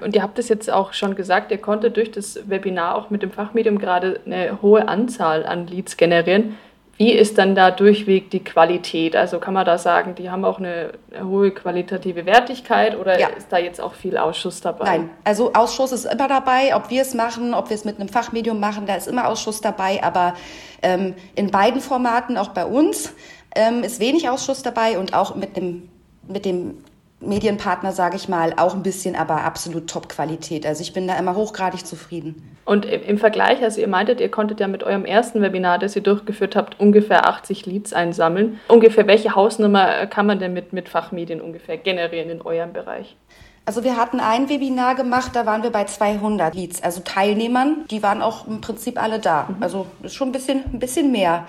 Und 0.01 0.13
ihr 0.13 0.21
habt 0.21 0.37
es 0.39 0.49
jetzt 0.49 0.69
auch 0.69 0.91
schon 0.91 1.15
gesagt, 1.15 1.51
ihr 1.51 1.57
konntet 1.57 1.95
durch 1.95 2.11
das 2.11 2.49
Webinar 2.49 2.95
auch 2.95 3.09
mit 3.09 3.23
dem 3.23 3.31
Fachmedium 3.31 3.79
gerade 3.79 4.19
eine 4.25 4.61
hohe 4.61 4.89
Anzahl 4.89 5.45
an 5.45 5.67
Leads 5.67 5.95
generieren. 5.95 6.57
Wie 6.97 7.11
ist 7.11 7.37
dann 7.37 7.55
da 7.55 7.71
durchweg 7.71 8.29
die 8.29 8.43
Qualität? 8.43 9.17
Also 9.17 9.39
kann 9.39 9.53
man 9.53 9.65
da 9.65 9.77
sagen, 9.77 10.15
die 10.15 10.29
haben 10.29 10.45
auch 10.45 10.59
eine 10.59 10.93
hohe 11.21 11.51
qualitative 11.51 12.25
Wertigkeit 12.25 12.97
oder 12.97 13.19
ja. 13.19 13.27
ist 13.27 13.51
da 13.51 13.57
jetzt 13.57 13.81
auch 13.81 13.93
viel 13.93 14.17
Ausschuss 14.17 14.61
dabei? 14.61 14.85
Nein, 14.85 15.09
also 15.25 15.51
Ausschuss 15.53 15.91
ist 15.91 16.05
immer 16.05 16.29
dabei, 16.29 16.73
ob 16.73 16.89
wir 16.89 17.01
es 17.01 17.13
machen, 17.13 17.53
ob 17.53 17.69
wir 17.69 17.75
es 17.75 17.83
mit 17.83 17.99
einem 17.99 18.07
Fachmedium 18.07 18.61
machen, 18.61 18.85
da 18.85 18.95
ist 18.95 19.07
immer 19.07 19.27
Ausschuss 19.27 19.59
dabei, 19.59 20.01
aber 20.03 20.35
ähm, 20.81 21.15
in 21.35 21.51
beiden 21.51 21.81
Formaten, 21.81 22.37
auch 22.37 22.49
bei 22.49 22.65
uns, 22.65 23.13
ähm, 23.55 23.83
ist 23.83 23.99
wenig 23.99 24.29
Ausschuss 24.29 24.63
dabei 24.63 24.97
und 24.97 25.13
auch 25.13 25.35
mit 25.35 25.57
dem, 25.57 25.89
mit 26.27 26.45
dem 26.45 26.77
Medienpartner, 27.25 27.91
sage 27.91 28.15
ich 28.15 28.29
mal, 28.29 28.53
auch 28.57 28.73
ein 28.73 28.83
bisschen, 28.83 29.15
aber 29.15 29.43
absolut 29.43 29.89
Top-Qualität. 29.89 30.65
Also 30.65 30.81
ich 30.81 30.93
bin 30.93 31.07
da 31.07 31.17
immer 31.17 31.35
hochgradig 31.35 31.85
zufrieden. 31.85 32.57
Und 32.65 32.85
im 32.85 33.17
Vergleich, 33.17 33.61
also 33.61 33.79
ihr 33.79 33.87
meintet, 33.87 34.19
ihr 34.19 34.29
konntet 34.29 34.59
ja 34.59 34.67
mit 34.67 34.83
eurem 34.83 35.05
ersten 35.05 35.41
Webinar, 35.41 35.77
das 35.77 35.95
ihr 35.95 36.01
durchgeführt 36.01 36.55
habt, 36.55 36.79
ungefähr 36.79 37.27
80 37.27 37.65
Leads 37.65 37.93
einsammeln. 37.93 38.59
Ungefähr 38.67 39.07
welche 39.07 39.35
Hausnummer 39.35 40.07
kann 40.07 40.25
man 40.25 40.39
denn 40.39 40.53
mit, 40.53 40.73
mit 40.73 40.89
Fachmedien 40.89 41.41
ungefähr 41.41 41.77
generieren 41.77 42.29
in 42.29 42.41
eurem 42.41 42.73
Bereich? 42.73 43.15
Also 43.67 43.83
wir 43.83 43.97
hatten 43.97 44.19
ein 44.19 44.47
Webinar 44.47 44.93
gemacht, 44.93 45.31
da 45.33 45.47
waren 45.47 45.63
wir 45.63 45.71
bei 45.71 45.85
200 45.85 46.53
Leads, 46.53 46.83
also 46.83 47.01
Teilnehmern, 47.03 47.85
die 47.89 48.03
waren 48.03 48.21
auch 48.21 48.47
im 48.47 48.61
Prinzip 48.61 49.01
alle 49.01 49.19
da. 49.19 49.47
Mhm. 49.49 49.63
Also 49.63 49.87
ist 50.03 50.13
schon 50.13 50.29
ein 50.29 50.33
bisschen, 50.33 50.63
ein 50.71 50.79
bisschen 50.79 51.11
mehr. 51.11 51.45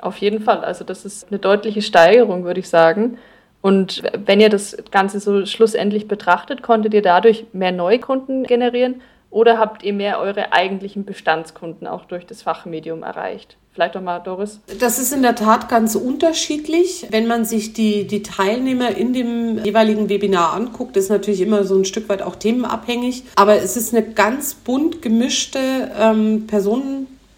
Auf 0.00 0.16
jeden 0.16 0.42
Fall, 0.42 0.64
also 0.64 0.82
das 0.82 1.04
ist 1.04 1.28
eine 1.28 1.38
deutliche 1.38 1.82
Steigerung, 1.82 2.44
würde 2.44 2.60
ich 2.60 2.68
sagen. 2.68 3.18
Und 3.62 4.02
wenn 4.26 4.40
ihr 4.40 4.50
das 4.50 4.76
Ganze 4.90 5.20
so 5.20 5.46
schlussendlich 5.46 6.08
betrachtet, 6.08 6.62
konntet 6.62 6.92
ihr 6.92 7.02
dadurch 7.02 7.46
mehr 7.52 7.72
Neukunden 7.72 8.42
generieren 8.42 9.00
oder 9.30 9.58
habt 9.58 9.82
ihr 9.82 9.94
mehr 9.94 10.20
eure 10.20 10.52
eigentlichen 10.52 11.06
Bestandskunden 11.06 11.86
auch 11.86 12.04
durch 12.04 12.26
das 12.26 12.42
Fachmedium 12.42 13.02
erreicht? 13.02 13.56
Vielleicht 13.72 13.94
doch 13.94 14.02
mal, 14.02 14.18
Doris. 14.18 14.60
Das 14.78 14.98
ist 14.98 15.14
in 15.14 15.22
der 15.22 15.34
Tat 15.34 15.70
ganz 15.70 15.94
unterschiedlich. 15.94 17.06
Wenn 17.08 17.26
man 17.26 17.46
sich 17.46 17.72
die, 17.72 18.06
die 18.06 18.22
Teilnehmer 18.22 18.94
in 18.94 19.14
dem 19.14 19.64
jeweiligen 19.64 20.10
Webinar 20.10 20.52
anguckt, 20.52 20.98
ist 20.98 21.08
natürlich 21.08 21.40
immer 21.40 21.64
so 21.64 21.76
ein 21.76 21.86
Stück 21.86 22.10
weit 22.10 22.20
auch 22.20 22.36
themenabhängig. 22.36 23.24
Aber 23.36 23.56
es 23.56 23.78
ist 23.78 23.94
eine 23.94 24.06
ganz 24.06 24.52
bunt 24.52 25.00
gemischte 25.00 25.90
ähm, 25.98 26.46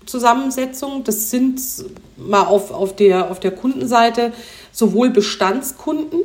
Personenzusammensetzung. 0.05 1.05
Das 1.05 1.31
sind 1.31 1.61
mal 2.17 2.43
auf, 2.43 2.71
auf, 2.71 2.95
der, 2.97 3.31
auf 3.31 3.41
der 3.41 3.51
Kundenseite 3.51 4.33
sowohl 4.73 5.11
Bestandskunden, 5.11 6.21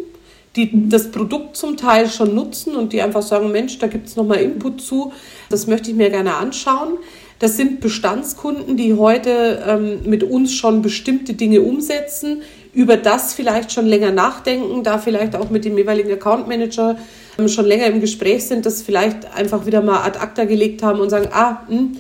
die 0.56 0.90
das 0.90 1.12
Produkt 1.12 1.56
zum 1.58 1.78
Teil 1.78 2.10
schon 2.10 2.36
nutzen 2.36 2.76
und 2.76 2.94
die 2.94 3.02
einfach 3.02 3.22
sagen, 3.22 3.52
Mensch, 3.52 3.78
da 3.80 3.88
gibt 3.88 4.08
es 4.08 4.16
nochmal 4.16 4.40
Input 4.40 4.82
zu, 4.82 5.14
das 5.50 5.68
möchte 5.68 5.92
ich 5.92 5.96
mir 5.96 6.10
gerne 6.10 6.36
anschauen. 6.36 6.98
Das 7.40 7.56
sind 7.56 7.80
Bestandskunden, 7.80 8.76
die 8.76 8.96
heute 8.96 9.64
ähm, 9.66 10.00
mit 10.04 10.24
uns 10.24 10.54
schon 10.54 10.82
bestimmte 10.82 11.36
Dinge 11.36 11.62
umsetzen, 11.62 12.42
über 12.74 12.98
das 12.98 13.34
vielleicht 13.34 13.72
schon 13.72 13.86
länger 13.86 14.12
nachdenken, 14.12 14.84
da 14.84 14.98
vielleicht 14.98 15.36
auch 15.36 15.50
mit 15.50 15.64
dem 15.64 15.78
jeweiligen 15.78 16.12
Account 16.12 16.50
Manager 16.50 16.98
ähm, 17.38 17.48
schon 17.48 17.66
länger 17.66 17.86
im 17.86 18.02
Gespräch 18.02 18.46
sind, 18.46 18.66
das 18.66 18.82
vielleicht 18.82 19.34
einfach 19.34 19.66
wieder 19.66 19.82
mal 19.82 20.02
ad 20.02 20.20
acta 20.20 20.44
gelegt 20.44 20.84
haben 20.84 21.00
und 21.00 21.10
sagen, 21.10 21.30
ah, 21.32 21.62
mh, 21.70 21.78
hm, 21.78 21.98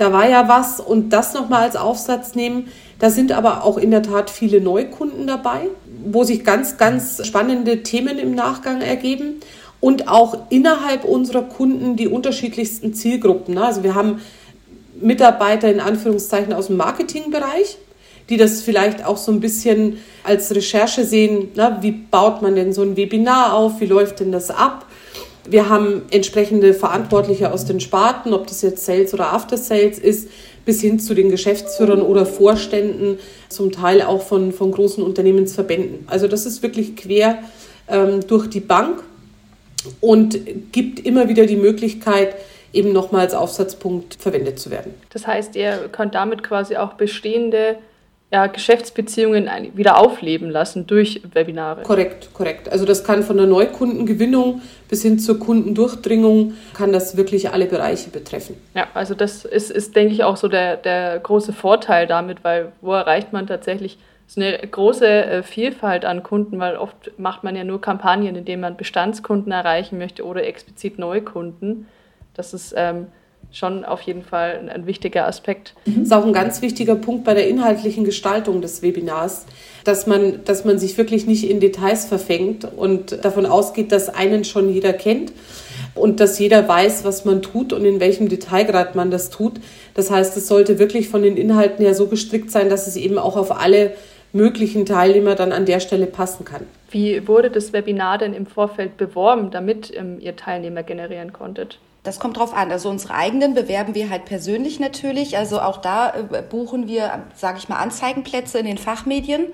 da 0.00 0.14
war 0.14 0.26
ja 0.26 0.48
was 0.48 0.80
und 0.80 1.10
das 1.10 1.34
nochmal 1.34 1.64
als 1.64 1.76
Aufsatz 1.76 2.34
nehmen. 2.34 2.68
Da 2.98 3.10
sind 3.10 3.32
aber 3.32 3.64
auch 3.64 3.76
in 3.76 3.90
der 3.90 4.02
Tat 4.02 4.30
viele 4.30 4.62
Neukunden 4.62 5.26
dabei, 5.26 5.68
wo 6.04 6.24
sich 6.24 6.42
ganz, 6.42 6.78
ganz 6.78 7.24
spannende 7.26 7.82
Themen 7.82 8.18
im 8.18 8.34
Nachgang 8.34 8.80
ergeben 8.80 9.40
und 9.78 10.08
auch 10.08 10.38
innerhalb 10.48 11.04
unserer 11.04 11.42
Kunden 11.42 11.96
die 11.96 12.08
unterschiedlichsten 12.08 12.94
Zielgruppen. 12.94 13.56
Ne? 13.56 13.64
Also 13.64 13.82
wir 13.82 13.94
haben 13.94 14.22
Mitarbeiter 14.98 15.70
in 15.70 15.80
Anführungszeichen 15.80 16.54
aus 16.54 16.68
dem 16.68 16.78
Marketingbereich, 16.78 17.76
die 18.30 18.38
das 18.38 18.62
vielleicht 18.62 19.04
auch 19.04 19.18
so 19.18 19.32
ein 19.32 19.40
bisschen 19.40 19.98
als 20.24 20.54
Recherche 20.54 21.04
sehen, 21.04 21.48
ne? 21.56 21.76
wie 21.82 21.92
baut 21.92 22.40
man 22.40 22.54
denn 22.54 22.72
so 22.72 22.80
ein 22.82 22.96
Webinar 22.96 23.52
auf, 23.52 23.80
wie 23.80 23.86
läuft 23.86 24.20
denn 24.20 24.32
das 24.32 24.50
ab. 24.50 24.86
Wir 25.50 25.68
haben 25.68 26.02
entsprechende 26.12 26.74
Verantwortliche 26.74 27.52
aus 27.52 27.64
den 27.64 27.80
Sparten, 27.80 28.32
ob 28.32 28.46
das 28.46 28.62
jetzt 28.62 28.84
Sales 28.84 29.12
oder 29.12 29.32
After 29.32 29.56
Sales 29.56 29.98
ist, 29.98 30.28
bis 30.64 30.80
hin 30.80 31.00
zu 31.00 31.12
den 31.12 31.28
Geschäftsführern 31.28 32.02
oder 32.02 32.24
Vorständen, 32.24 33.18
zum 33.48 33.72
Teil 33.72 34.02
auch 34.02 34.22
von, 34.22 34.52
von 34.52 34.70
großen 34.70 35.02
Unternehmensverbänden. 35.02 36.06
Also 36.06 36.28
das 36.28 36.46
ist 36.46 36.62
wirklich 36.62 36.94
quer 36.94 37.38
ähm, 37.88 38.20
durch 38.28 38.48
die 38.48 38.60
Bank 38.60 39.02
und 40.00 40.38
gibt 40.70 41.00
immer 41.00 41.28
wieder 41.28 41.46
die 41.46 41.56
Möglichkeit, 41.56 42.36
eben 42.72 42.92
nochmal 42.92 43.22
als 43.22 43.34
Aufsatzpunkt 43.34 44.18
verwendet 44.20 44.60
zu 44.60 44.70
werden. 44.70 44.94
Das 45.12 45.26
heißt, 45.26 45.56
ihr 45.56 45.88
könnt 45.90 46.14
damit 46.14 46.44
quasi 46.44 46.76
auch 46.76 46.92
bestehende 46.92 47.76
ja, 48.32 48.46
Geschäftsbeziehungen 48.46 49.48
wieder 49.74 49.98
aufleben 49.98 50.50
lassen 50.50 50.86
durch 50.86 51.20
Webinare. 51.32 51.82
Korrekt, 51.82 52.32
korrekt. 52.32 52.70
Also 52.70 52.84
das 52.84 53.02
kann 53.02 53.24
von 53.24 53.36
der 53.36 53.46
Neukundengewinnung 53.46 54.62
bis 54.88 55.02
hin 55.02 55.18
zur 55.18 55.40
Kundendurchdringung, 55.40 56.54
kann 56.74 56.92
das 56.92 57.16
wirklich 57.16 57.50
alle 57.52 57.66
Bereiche 57.66 58.10
betreffen. 58.10 58.56
Ja, 58.74 58.86
also 58.94 59.14
das 59.14 59.44
ist, 59.44 59.70
ist 59.70 59.96
denke 59.96 60.14
ich, 60.14 60.22
auch 60.22 60.36
so 60.36 60.46
der, 60.46 60.76
der 60.76 61.18
große 61.18 61.52
Vorteil 61.52 62.06
damit, 62.06 62.44
weil 62.44 62.70
wo 62.80 62.92
erreicht 62.92 63.32
man 63.32 63.48
tatsächlich 63.48 63.98
so 64.28 64.40
eine 64.40 64.56
große 64.58 65.06
äh, 65.06 65.42
Vielfalt 65.42 66.04
an 66.04 66.22
Kunden, 66.22 66.60
weil 66.60 66.76
oft 66.76 67.10
macht 67.18 67.42
man 67.42 67.56
ja 67.56 67.64
nur 67.64 67.80
Kampagnen, 67.80 68.36
in 68.36 68.44
denen 68.44 68.60
man 68.60 68.76
Bestandskunden 68.76 69.50
erreichen 69.50 69.98
möchte 69.98 70.24
oder 70.24 70.44
explizit 70.46 71.00
Neukunden. 71.00 71.88
Das 72.34 72.54
ist 72.54 72.72
ähm, 72.76 73.08
schon 73.52 73.84
auf 73.84 74.00
jeden 74.02 74.22
Fall 74.22 74.58
ein, 74.60 74.68
ein 74.68 74.86
wichtiger 74.86 75.26
Aspekt. 75.26 75.74
Das 75.84 75.96
ist 75.96 76.12
auch 76.12 76.24
ein 76.24 76.32
ganz 76.32 76.62
wichtiger 76.62 76.94
Punkt 76.94 77.24
bei 77.24 77.34
der 77.34 77.48
inhaltlichen 77.48 78.04
Gestaltung 78.04 78.60
des 78.60 78.82
Webinars, 78.82 79.46
dass 79.84 80.06
man, 80.06 80.44
dass 80.44 80.64
man 80.64 80.78
sich 80.78 80.96
wirklich 80.98 81.26
nicht 81.26 81.48
in 81.48 81.60
Details 81.60 82.04
verfängt 82.04 82.66
und 82.76 83.24
davon 83.24 83.46
ausgeht, 83.46 83.92
dass 83.92 84.08
einen 84.08 84.44
schon 84.44 84.72
jeder 84.72 84.92
kennt 84.92 85.32
und 85.94 86.20
dass 86.20 86.38
jeder 86.38 86.68
weiß, 86.68 87.04
was 87.04 87.24
man 87.24 87.42
tut 87.42 87.72
und 87.72 87.84
in 87.84 87.98
welchem 88.00 88.28
Detailgrad 88.28 88.94
man 88.94 89.10
das 89.10 89.30
tut. 89.30 89.54
Das 89.94 90.10
heißt, 90.10 90.36
es 90.36 90.46
sollte 90.46 90.78
wirklich 90.78 91.08
von 91.08 91.22
den 91.22 91.36
Inhalten 91.36 91.84
her 91.84 91.94
so 91.94 92.06
gestrickt 92.06 92.50
sein, 92.50 92.68
dass 92.68 92.86
es 92.86 92.96
eben 92.96 93.18
auch 93.18 93.36
auf 93.36 93.58
alle 93.58 93.92
möglichen 94.32 94.86
Teilnehmer 94.86 95.34
dann 95.34 95.50
an 95.50 95.66
der 95.66 95.80
Stelle 95.80 96.06
passen 96.06 96.44
kann. 96.44 96.66
Wie 96.90 97.26
wurde 97.26 97.50
das 97.50 97.72
Webinar 97.72 98.18
denn 98.18 98.32
im 98.32 98.46
Vorfeld 98.46 98.96
beworben, 98.96 99.50
damit 99.50 99.92
ähm, 99.96 100.18
ihr 100.20 100.36
Teilnehmer 100.36 100.84
generieren 100.84 101.32
konntet? 101.32 101.78
Das 102.02 102.18
kommt 102.18 102.38
drauf 102.38 102.54
an. 102.54 102.70
Also 102.70 102.88
unsere 102.88 103.14
eigenen 103.14 103.54
bewerben 103.54 103.94
wir 103.94 104.08
halt 104.08 104.24
persönlich 104.24 104.80
natürlich. 104.80 105.36
Also 105.36 105.60
auch 105.60 105.78
da 105.78 106.14
äh, 106.14 106.42
buchen 106.42 106.88
wir, 106.88 107.24
sage 107.36 107.58
ich 107.58 107.68
mal, 107.68 107.76
Anzeigenplätze 107.76 108.58
in 108.58 108.66
den 108.66 108.78
Fachmedien. 108.78 109.46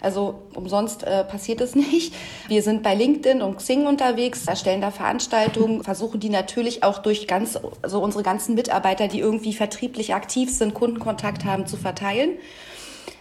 Also 0.00 0.42
umsonst 0.54 1.04
äh, 1.04 1.22
passiert 1.22 1.60
es 1.60 1.74
nicht. 1.76 2.12
Wir 2.48 2.62
sind 2.62 2.82
bei 2.82 2.94
LinkedIn 2.94 3.40
und 3.40 3.58
Xing 3.58 3.86
unterwegs, 3.86 4.46
erstellen 4.46 4.80
da 4.80 4.90
Veranstaltungen, 4.90 5.84
versuchen 5.84 6.18
die 6.18 6.28
natürlich 6.28 6.82
auch 6.82 6.98
durch 6.98 7.28
ganz, 7.28 7.58
also 7.82 8.02
unsere 8.02 8.24
ganzen 8.24 8.56
Mitarbeiter, 8.56 9.06
die 9.06 9.20
irgendwie 9.20 9.52
vertrieblich 9.52 10.12
aktiv 10.14 10.50
sind, 10.52 10.74
Kundenkontakt 10.74 11.44
haben, 11.44 11.66
zu 11.66 11.76
verteilen. 11.76 12.30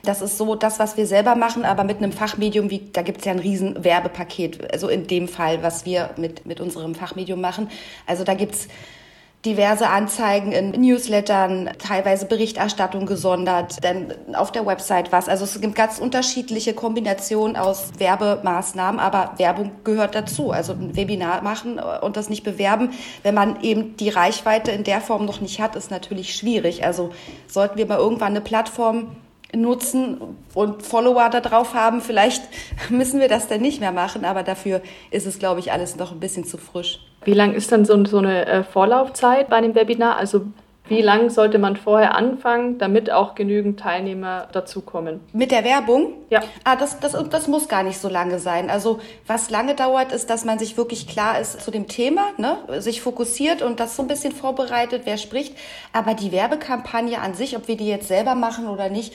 Das 0.04 0.22
ist 0.22 0.38
so 0.38 0.56
das, 0.56 0.80
was 0.80 0.98
wir 0.98 1.06
selber 1.06 1.36
machen, 1.36 1.64
aber 1.64 1.84
mit 1.84 1.98
einem 1.98 2.12
Fachmedium, 2.12 2.70
wie, 2.70 2.90
da 2.92 3.02
gibt 3.02 3.20
es 3.20 3.26
ja 3.26 3.32
ein 3.32 3.40
riesen 3.40 3.84
Werbepaket, 3.84 4.74
also 4.74 4.88
in 4.88 5.08
dem 5.08 5.28
Fall, 5.28 5.62
was 5.64 5.86
wir 5.86 6.12
mit, 6.18 6.46
mit 6.46 6.60
unserem 6.60 6.96
Fachmedium 6.96 7.40
machen. 7.40 7.70
Also 8.08 8.24
da 8.24 8.34
gibt's 8.34 8.68
diverse 9.46 9.88
Anzeigen 9.88 10.52
in 10.52 10.72
Newslettern, 10.72 11.72
teilweise 11.80 12.28
Berichterstattung 12.28 13.08
gesondert, 13.08 13.84
dann 13.84 14.14
auf 14.34 14.52
der 14.52 14.66
Website 14.68 15.12
was. 15.12 15.28
Also 15.28 15.46
es 15.46 15.60
gibt 15.60 15.74
ganz 15.74 15.98
unterschiedliche 15.98 16.74
Kombinationen 16.74 17.56
aus 17.56 17.92
Werbemaßnahmen, 17.98 19.00
aber 19.00 19.34
Werbung 19.38 19.72
gehört 19.84 20.14
dazu. 20.14 20.52
Also 20.52 20.74
ein 20.74 20.96
Webinar 20.96 21.42
machen 21.42 21.80
und 21.80 22.18
das 22.18 22.30
nicht 22.30 22.44
bewerben, 22.44 22.92
wenn 23.24 23.34
man 23.34 23.62
eben 23.62 23.98
die 23.98 24.10
Reichweite 24.10 24.72
in 24.72 24.84
der 24.84 25.02
Form 25.02 25.26
noch 25.26 25.42
nicht 25.42 25.60
hat, 25.60 25.76
ist 25.76 25.90
natürlich 25.90 26.36
schwierig. 26.36 26.86
Also 26.86 27.12
sollten 27.48 27.78
wir 27.78 27.88
mal 27.88 27.98
irgendwann 27.98 28.34
eine 28.34 28.42
Plattform 28.42 29.16
nutzen 29.56 30.22
und 30.54 30.84
Follower 30.84 31.30
da 31.30 31.42
drauf 31.42 31.74
haben. 31.74 32.02
Vielleicht 32.02 32.44
müssen 32.90 33.20
wir 33.20 33.28
das 33.28 33.48
dann 33.48 33.62
nicht 33.62 33.80
mehr 33.80 33.92
machen, 33.92 34.26
aber 34.26 34.44
dafür 34.44 34.82
ist 35.10 35.26
es, 35.26 35.40
glaube 35.40 35.60
ich, 35.60 35.72
alles 35.72 35.96
noch 35.96 36.12
ein 36.12 36.20
bisschen 36.20 36.46
zu 36.46 36.58
frisch. 36.58 37.00
Wie 37.24 37.34
lang 37.34 37.54
ist 37.54 37.72
dann 37.72 37.86
so, 37.86 38.04
so 38.06 38.18
eine 38.18 38.46
äh, 38.46 38.64
Vorlaufzeit 38.64 39.50
bei 39.50 39.58
einem 39.58 39.76
Webinar? 39.76 40.18
Also 40.18 40.46
wie 40.92 41.02
lang 41.02 41.30
sollte 41.30 41.58
man 41.58 41.78
vorher 41.78 42.16
anfangen, 42.16 42.78
damit 42.78 43.12
auch 43.12 43.34
genügend 43.34 43.80
Teilnehmer 43.80 44.50
dazukommen? 44.52 45.22
Mit 45.32 45.52
der 45.52 45.64
Werbung? 45.64 46.16
Ja. 46.30 46.42
Ah, 46.66 46.76
das, 46.76 47.00
das, 47.00 47.16
das 47.30 47.48
muss 47.48 47.70
gar 47.70 47.84
nicht 47.84 47.98
so 47.98 48.10
lange 48.10 48.40
sein. 48.40 48.70
Also 48.70 49.00
was 49.26 49.50
lange 49.50 49.74
dauert, 49.74 50.12
ist, 50.12 50.30
dass 50.30 50.44
man 50.44 50.60
sich 50.60 50.76
wirklich 50.76 51.08
klar 51.08 51.40
ist 51.40 51.62
zu 51.62 51.72
dem 51.72 51.88
Thema, 51.88 52.32
ne? 52.38 52.58
sich 52.82 53.02
fokussiert 53.02 53.62
und 53.62 53.80
das 53.80 53.96
so 53.96 54.02
ein 54.02 54.10
bisschen 54.10 54.34
vorbereitet, 54.34 55.04
wer 55.06 55.18
spricht. 55.18 55.56
Aber 55.94 56.14
die 56.14 56.34
Werbekampagne 56.34 57.22
an 57.22 57.36
sich, 57.36 57.56
ob 57.56 57.70
wir 57.70 57.78
die 57.78 57.88
jetzt 57.88 58.10
selber 58.10 58.36
machen 58.36 58.68
oder 58.68 58.90
nicht, 58.90 59.14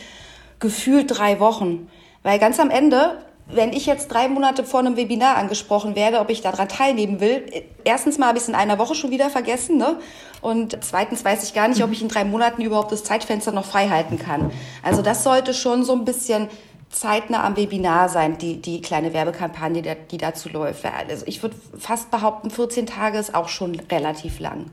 gefühlt 0.58 1.18
drei 1.18 1.40
Wochen. 1.40 1.88
Weil 2.22 2.38
ganz 2.38 2.58
am 2.58 2.70
Ende 2.70 3.18
wenn 3.48 3.72
ich 3.72 3.86
jetzt 3.86 4.08
drei 4.08 4.28
Monate 4.28 4.64
vor 4.64 4.80
einem 4.80 4.96
Webinar 4.96 5.36
angesprochen 5.36 5.94
werde, 5.94 6.18
ob 6.18 6.30
ich 6.30 6.40
daran 6.40 6.68
teilnehmen 6.68 7.20
will, 7.20 7.44
erstens 7.84 8.18
mal 8.18 8.28
habe 8.28 8.38
ich 8.38 8.42
es 8.42 8.48
in 8.48 8.56
einer 8.56 8.78
Woche 8.78 8.94
schon 8.94 9.10
wieder 9.10 9.30
vergessen, 9.30 9.76
ne? 9.76 9.98
Und 10.40 10.76
zweitens 10.82 11.24
weiß 11.24 11.44
ich 11.44 11.54
gar 11.54 11.68
nicht, 11.68 11.82
ob 11.82 11.92
ich 11.92 12.02
in 12.02 12.08
drei 12.08 12.24
Monaten 12.24 12.62
überhaupt 12.62 12.92
das 12.92 13.04
Zeitfenster 13.04 13.52
noch 13.52 13.64
frei 13.64 13.88
halten 13.88 14.18
kann. 14.18 14.50
Also 14.82 15.00
das 15.02 15.22
sollte 15.22 15.54
schon 15.54 15.84
so 15.84 15.92
ein 15.92 16.04
bisschen 16.04 16.48
zeitnah 16.90 17.44
am 17.44 17.56
Webinar 17.56 18.08
sein, 18.08 18.36
die, 18.38 18.60
die 18.60 18.80
kleine 18.80 19.12
Werbekampagne, 19.12 19.96
die 20.10 20.18
dazu 20.18 20.48
läuft. 20.48 20.84
Also 21.08 21.24
ich 21.26 21.42
würde 21.42 21.56
fast 21.78 22.10
behaupten, 22.10 22.50
14 22.50 22.86
Tage 22.86 23.18
ist 23.18 23.34
auch 23.34 23.48
schon 23.48 23.80
relativ 23.90 24.40
lang. 24.40 24.66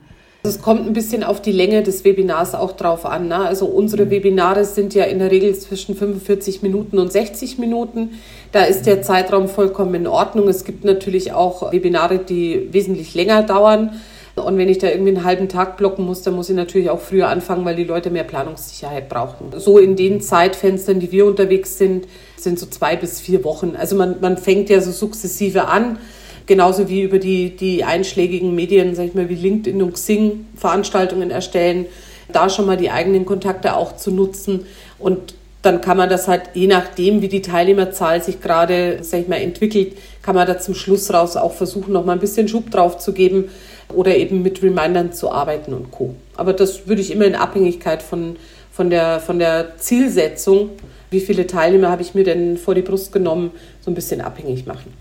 Es 0.45 0.61
kommt 0.61 0.85
ein 0.85 0.91
bisschen 0.91 1.23
auf 1.23 1.41
die 1.41 1.53
Länge 1.53 1.83
des 1.83 2.03
Webinars 2.03 2.53
auch 2.53 2.73
drauf 2.73 3.05
an. 3.05 3.29
Ne? 3.29 3.37
Also 3.37 3.65
unsere 3.65 4.09
Webinare 4.09 4.65
sind 4.65 4.93
ja 4.93 5.05
in 5.05 5.19
der 5.19 5.31
Regel 5.31 5.55
zwischen 5.55 5.95
45 5.95 6.61
Minuten 6.61 6.99
und 6.99 7.13
60 7.13 7.59
Minuten. 7.59 8.19
Da 8.51 8.63
ist 8.63 8.85
der 8.85 9.01
Zeitraum 9.01 9.47
vollkommen 9.47 9.95
in 9.95 10.05
Ordnung. 10.05 10.49
Es 10.49 10.65
gibt 10.65 10.83
natürlich 10.83 11.31
auch 11.31 11.71
Webinare, 11.71 12.17
die 12.17 12.67
wesentlich 12.73 13.15
länger 13.15 13.43
dauern. 13.43 14.01
Und 14.35 14.57
wenn 14.57 14.67
ich 14.67 14.79
da 14.79 14.89
irgendwie 14.89 15.15
einen 15.15 15.23
halben 15.23 15.47
Tag 15.47 15.77
blocken 15.77 16.03
muss, 16.03 16.23
dann 16.23 16.35
muss 16.35 16.49
ich 16.49 16.57
natürlich 16.57 16.89
auch 16.89 16.99
früher 16.99 17.29
anfangen, 17.29 17.63
weil 17.63 17.77
die 17.77 17.85
Leute 17.85 18.09
mehr 18.09 18.25
Planungssicherheit 18.25 19.07
brauchen. 19.07 19.53
So 19.55 19.77
in 19.77 19.95
den 19.95 20.19
Zeitfenstern, 20.19 20.99
die 20.99 21.13
wir 21.13 21.25
unterwegs 21.25 21.77
sind, 21.77 22.05
sind 22.35 22.59
so 22.59 22.65
zwei 22.65 22.97
bis 22.97 23.21
vier 23.21 23.45
Wochen. 23.45 23.77
Also 23.77 23.95
man, 23.95 24.19
man 24.19 24.37
fängt 24.37 24.69
ja 24.69 24.81
so 24.81 24.91
sukzessive 24.91 25.69
an 25.69 25.99
genauso 26.45 26.89
wie 26.89 27.01
über 27.01 27.19
die, 27.19 27.55
die 27.55 27.83
einschlägigen 27.83 28.53
Medien, 28.55 28.95
sag 28.95 29.05
ich 29.05 29.13
mal, 29.13 29.29
wie 29.29 29.35
LinkedIn 29.35 29.81
und 29.81 29.93
Xing 29.93 30.47
Veranstaltungen 30.55 31.31
erstellen, 31.31 31.85
da 32.31 32.49
schon 32.49 32.65
mal 32.65 32.77
die 32.77 32.89
eigenen 32.89 33.25
Kontakte 33.25 33.75
auch 33.75 33.95
zu 33.97 34.11
nutzen 34.11 34.65
und 34.99 35.35
dann 35.63 35.79
kann 35.79 35.95
man 35.95 36.09
das 36.09 36.27
halt, 36.27 36.41
je 36.53 36.67
nachdem, 36.67 37.21
wie 37.21 37.29
die 37.29 37.41
Teilnehmerzahl 37.41 38.21
sich 38.21 38.41
gerade, 38.41 38.99
sag 39.01 39.21
ich 39.21 39.27
mal, 39.29 39.37
entwickelt, 39.37 39.93
kann 40.21 40.35
man 40.35 40.45
da 40.45 40.59
zum 40.59 40.75
Schluss 40.75 41.11
raus 41.13 41.37
auch 41.37 41.53
versuchen, 41.53 41.93
noch 41.93 42.05
mal 42.05 42.11
ein 42.11 42.19
bisschen 42.19 42.49
Schub 42.49 42.69
drauf 42.69 42.97
zu 42.97 43.13
geben 43.13 43.49
oder 43.93 44.15
eben 44.15 44.41
mit 44.41 44.61
Remindern 44.61 45.13
zu 45.13 45.31
arbeiten 45.31 45.73
und 45.73 45.89
Co. 45.89 46.15
Aber 46.35 46.51
das 46.51 46.85
würde 46.87 47.01
ich 47.01 47.11
immer 47.11 47.25
in 47.25 47.35
Abhängigkeit 47.35 48.03
von, 48.03 48.35
von, 48.71 48.89
der, 48.89 49.21
von 49.21 49.39
der 49.39 49.77
Zielsetzung, 49.77 50.71
wie 51.11 51.21
viele 51.21 51.47
Teilnehmer 51.47 51.89
habe 51.89 52.01
ich 52.01 52.13
mir 52.13 52.25
denn 52.25 52.57
vor 52.57 52.75
die 52.75 52.81
Brust 52.81 53.13
genommen, 53.13 53.51
so 53.79 53.89
ein 53.89 53.95
bisschen 53.95 54.19
abhängig 54.19 54.65
machen. 54.65 54.93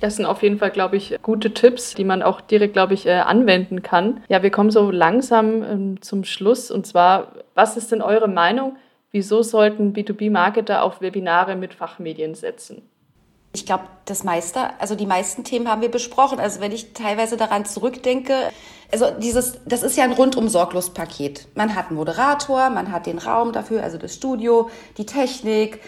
Das 0.00 0.16
sind 0.16 0.24
auf 0.24 0.42
jeden 0.42 0.58
Fall, 0.58 0.70
glaube 0.70 0.96
ich, 0.96 1.16
gute 1.22 1.52
Tipps, 1.52 1.94
die 1.94 2.04
man 2.04 2.22
auch 2.22 2.40
direkt, 2.40 2.72
glaube 2.72 2.94
ich, 2.94 3.06
äh, 3.06 3.12
anwenden 3.12 3.82
kann. 3.82 4.22
Ja, 4.28 4.42
wir 4.42 4.50
kommen 4.50 4.70
so 4.70 4.90
langsam 4.90 5.62
ähm, 5.62 6.02
zum 6.02 6.24
Schluss. 6.24 6.70
Und 6.70 6.86
zwar, 6.86 7.32
was 7.54 7.76
ist 7.76 7.92
denn 7.92 8.00
eure 8.00 8.28
Meinung? 8.28 8.76
Wieso 9.12 9.42
sollten 9.42 9.92
B2B-Marketer 9.92 10.82
auf 10.82 11.00
Webinare 11.00 11.56
mit 11.56 11.74
Fachmedien 11.74 12.34
setzen? 12.34 12.82
Ich 13.52 13.66
glaube, 13.66 13.84
das 14.04 14.22
meiste, 14.22 14.70
also 14.78 14.94
die 14.94 15.06
meisten 15.06 15.42
Themen 15.42 15.68
haben 15.68 15.82
wir 15.82 15.90
besprochen. 15.90 16.38
Also 16.38 16.60
wenn 16.60 16.70
ich 16.70 16.92
teilweise 16.92 17.36
daran 17.36 17.64
zurückdenke, 17.64 18.34
also 18.92 19.06
dieses, 19.20 19.58
das 19.66 19.82
ist 19.82 19.96
ja 19.96 20.04
ein 20.04 20.12
rundum 20.12 20.48
sorglos 20.48 20.90
Paket. 20.90 21.48
Man 21.56 21.74
hat 21.74 21.88
einen 21.88 21.96
Moderator, 21.96 22.70
man 22.70 22.92
hat 22.92 23.06
den 23.06 23.18
Raum 23.18 23.52
dafür, 23.52 23.82
also 23.82 23.98
das 23.98 24.14
Studio, 24.14 24.70
die 24.98 25.06
Technik, 25.06 25.80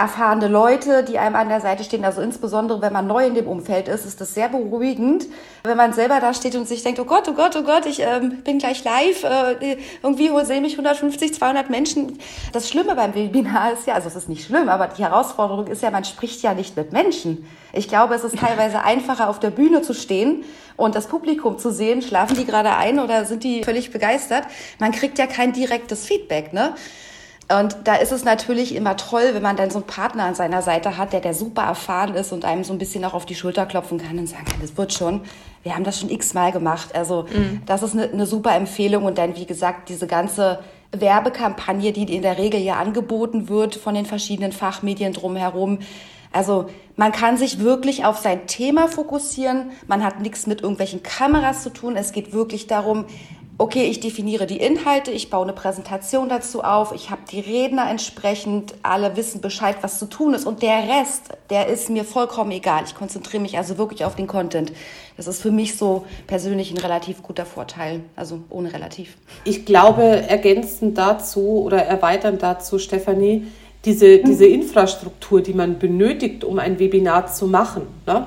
erfahrene 0.00 0.48
Leute, 0.48 1.04
die 1.04 1.18
einem 1.18 1.36
an 1.36 1.48
der 1.48 1.60
Seite 1.60 1.84
stehen. 1.84 2.04
Also 2.04 2.22
insbesondere, 2.22 2.80
wenn 2.80 2.92
man 2.92 3.06
neu 3.06 3.26
in 3.26 3.34
dem 3.34 3.46
Umfeld 3.46 3.86
ist, 3.86 4.06
ist 4.06 4.20
das 4.20 4.34
sehr 4.34 4.48
beruhigend. 4.48 5.26
Wenn 5.62 5.76
man 5.76 5.92
selber 5.92 6.20
da 6.20 6.32
steht 6.32 6.56
und 6.56 6.66
sich 6.66 6.82
denkt, 6.82 6.98
oh 7.00 7.04
Gott, 7.04 7.28
oh 7.28 7.34
Gott, 7.34 7.54
oh 7.56 7.62
Gott, 7.62 7.84
ich 7.84 8.00
ähm, 8.00 8.42
bin 8.42 8.58
gleich 8.58 8.82
live, 8.82 9.24
äh, 9.24 9.76
irgendwie 10.02 10.30
sehen 10.44 10.62
mich 10.62 10.72
150, 10.72 11.34
200 11.34 11.68
Menschen. 11.68 12.18
Das 12.52 12.68
Schlimme 12.68 12.94
beim 12.94 13.14
Webinar 13.14 13.72
ist 13.72 13.86
ja, 13.86 13.94
also 13.94 14.08
es 14.08 14.16
ist 14.16 14.28
nicht 14.28 14.46
schlimm, 14.46 14.68
aber 14.68 14.88
die 14.88 15.02
Herausforderung 15.02 15.66
ist 15.66 15.82
ja, 15.82 15.90
man 15.90 16.04
spricht 16.04 16.42
ja 16.42 16.54
nicht 16.54 16.76
mit 16.76 16.92
Menschen. 16.92 17.46
Ich 17.72 17.88
glaube, 17.88 18.14
es 18.14 18.24
ist 18.24 18.38
teilweise 18.38 18.82
einfacher, 18.82 19.28
auf 19.28 19.38
der 19.38 19.50
Bühne 19.50 19.82
zu 19.82 19.92
stehen 19.92 20.44
und 20.76 20.94
das 20.94 21.08
Publikum 21.08 21.58
zu 21.58 21.70
sehen, 21.70 22.00
schlafen 22.00 22.36
die 22.36 22.46
gerade 22.46 22.74
ein 22.74 22.98
oder 22.98 23.26
sind 23.26 23.44
die 23.44 23.62
völlig 23.62 23.90
begeistert. 23.90 24.44
Man 24.78 24.92
kriegt 24.92 25.18
ja 25.18 25.26
kein 25.26 25.52
direktes 25.52 26.06
Feedback, 26.06 26.52
ne? 26.52 26.74
Und 27.58 27.76
da 27.84 27.96
ist 27.96 28.12
es 28.12 28.24
natürlich 28.24 28.74
immer 28.76 28.96
toll, 28.96 29.30
wenn 29.32 29.42
man 29.42 29.56
dann 29.56 29.70
so 29.70 29.78
einen 29.78 29.86
Partner 29.86 30.24
an 30.24 30.34
seiner 30.34 30.62
Seite 30.62 30.96
hat, 30.96 31.12
der, 31.12 31.20
der 31.20 31.34
super 31.34 31.62
erfahren 31.62 32.14
ist 32.14 32.32
und 32.32 32.44
einem 32.44 32.62
so 32.62 32.72
ein 32.72 32.78
bisschen 32.78 33.04
auch 33.04 33.14
auf 33.14 33.26
die 33.26 33.34
Schulter 33.34 33.66
klopfen 33.66 33.98
kann 33.98 34.18
und 34.18 34.28
sagen 34.28 34.44
kann, 34.44 34.60
das 34.60 34.76
wird 34.76 34.92
schon. 34.92 35.22
Wir 35.62 35.74
haben 35.74 35.82
das 35.82 35.98
schon 35.98 36.10
x-mal 36.10 36.52
gemacht. 36.52 36.94
Also 36.94 37.26
mhm. 37.32 37.62
das 37.66 37.82
ist 37.82 37.94
eine, 37.94 38.04
eine 38.04 38.26
super 38.26 38.54
Empfehlung. 38.54 39.04
Und 39.04 39.18
dann, 39.18 39.36
wie 39.36 39.46
gesagt, 39.46 39.88
diese 39.88 40.06
ganze 40.06 40.60
Werbekampagne, 40.92 41.92
die 41.92 42.14
in 42.14 42.22
der 42.22 42.38
Regel 42.38 42.60
ja 42.60 42.76
angeboten 42.76 43.48
wird 43.48 43.74
von 43.74 43.94
den 43.94 44.06
verschiedenen 44.06 44.52
Fachmedien 44.52 45.12
drumherum. 45.12 45.80
Also 46.32 46.66
man 46.96 47.10
kann 47.12 47.36
sich 47.36 47.58
wirklich 47.58 48.04
auf 48.04 48.18
sein 48.18 48.46
Thema 48.46 48.86
fokussieren. 48.86 49.72
Man 49.88 50.04
hat 50.04 50.20
nichts 50.20 50.46
mit 50.46 50.60
irgendwelchen 50.60 51.02
Kameras 51.02 51.62
zu 51.62 51.70
tun. 51.70 51.96
Es 51.96 52.12
geht 52.12 52.32
wirklich 52.32 52.66
darum, 52.66 53.06
okay, 53.60 53.84
ich 53.84 54.00
definiere 54.00 54.46
die 54.46 54.56
Inhalte, 54.56 55.10
ich 55.10 55.28
baue 55.28 55.42
eine 55.42 55.52
Präsentation 55.52 56.30
dazu 56.30 56.62
auf, 56.64 56.92
ich 56.94 57.10
habe 57.10 57.20
die 57.30 57.40
Redner 57.40 57.90
entsprechend, 57.90 58.72
alle 58.82 59.16
wissen 59.16 59.42
Bescheid, 59.42 59.76
was 59.82 59.98
zu 59.98 60.06
tun 60.06 60.32
ist 60.32 60.46
und 60.46 60.62
der 60.62 60.88
Rest, 60.88 61.28
der 61.50 61.66
ist 61.66 61.90
mir 61.90 62.04
vollkommen 62.04 62.52
egal. 62.52 62.84
Ich 62.86 62.94
konzentriere 62.94 63.42
mich 63.42 63.58
also 63.58 63.76
wirklich 63.76 64.06
auf 64.06 64.16
den 64.16 64.26
Content. 64.26 64.72
Das 65.18 65.26
ist 65.26 65.42
für 65.42 65.50
mich 65.50 65.76
so 65.76 66.06
persönlich 66.26 66.70
ein 66.70 66.78
relativ 66.78 67.22
guter 67.22 67.44
Vorteil, 67.44 68.00
also 68.16 68.40
ohne 68.48 68.72
relativ. 68.72 69.18
Ich 69.44 69.66
glaube, 69.66 70.04
ergänzend 70.04 70.96
dazu 70.96 71.62
oder 71.62 71.84
erweiternd 71.84 72.42
dazu, 72.42 72.78
Stefanie, 72.78 73.46
diese, 73.84 74.18
diese 74.18 74.46
Infrastruktur, 74.46 75.42
die 75.42 75.52
man 75.52 75.78
benötigt, 75.78 76.44
um 76.44 76.58
ein 76.58 76.78
Webinar 76.78 77.26
zu 77.26 77.46
machen. 77.46 77.82
Ne? 78.06 78.26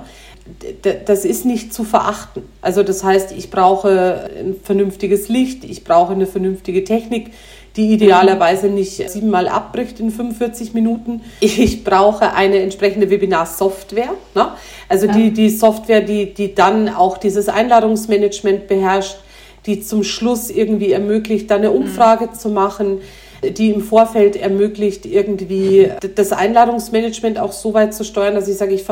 Das 1.05 1.23
ist 1.23 1.45
nicht 1.45 1.73
zu 1.73 1.83
verachten. 1.83 2.43
Also 2.61 2.83
das 2.83 3.03
heißt, 3.03 3.31
ich 3.31 3.49
brauche 3.49 4.29
ein 4.37 4.55
vernünftiges 4.61 5.29
Licht, 5.29 5.63
ich 5.63 5.83
brauche 5.83 6.13
eine 6.13 6.27
vernünftige 6.27 6.83
Technik, 6.83 7.31
die 7.75 7.93
idealerweise 7.93 8.67
nicht 8.67 9.09
siebenmal 9.09 9.47
abbricht 9.47 9.99
in 9.99 10.11
45 10.11 10.73
Minuten. 10.73 11.21
Ich 11.39 11.83
brauche 11.83 12.33
eine 12.33 12.59
entsprechende 12.59 13.09
Webinar-Software. 13.09 14.13
Ne? 14.35 14.51
Also 14.89 15.07
ja. 15.07 15.13
die, 15.13 15.31
die 15.31 15.49
Software, 15.49 16.01
die, 16.01 16.33
die 16.33 16.53
dann 16.53 16.89
auch 16.89 17.17
dieses 17.17 17.49
Einladungsmanagement 17.49 18.67
beherrscht, 18.67 19.15
die 19.65 19.81
zum 19.81 20.03
Schluss 20.03 20.49
irgendwie 20.49 20.91
ermöglicht, 20.91 21.49
da 21.49 21.55
eine. 21.55 21.71
Umfrage 21.71 22.25
mhm. 22.25 22.33
zu 22.33 22.49
machen, 22.49 23.01
die 23.51 23.71
im 23.71 23.81
Vorfeld 23.81 24.35
ermöglicht, 24.35 25.05
irgendwie 25.05 25.89
das 26.15 26.31
Einladungsmanagement 26.31 27.39
auch 27.39 27.51
so 27.51 27.73
weit 27.73 27.93
zu 27.93 28.03
steuern, 28.03 28.35
dass 28.35 28.47
ich 28.47 28.57
sage, 28.57 28.73
ich 28.73 28.85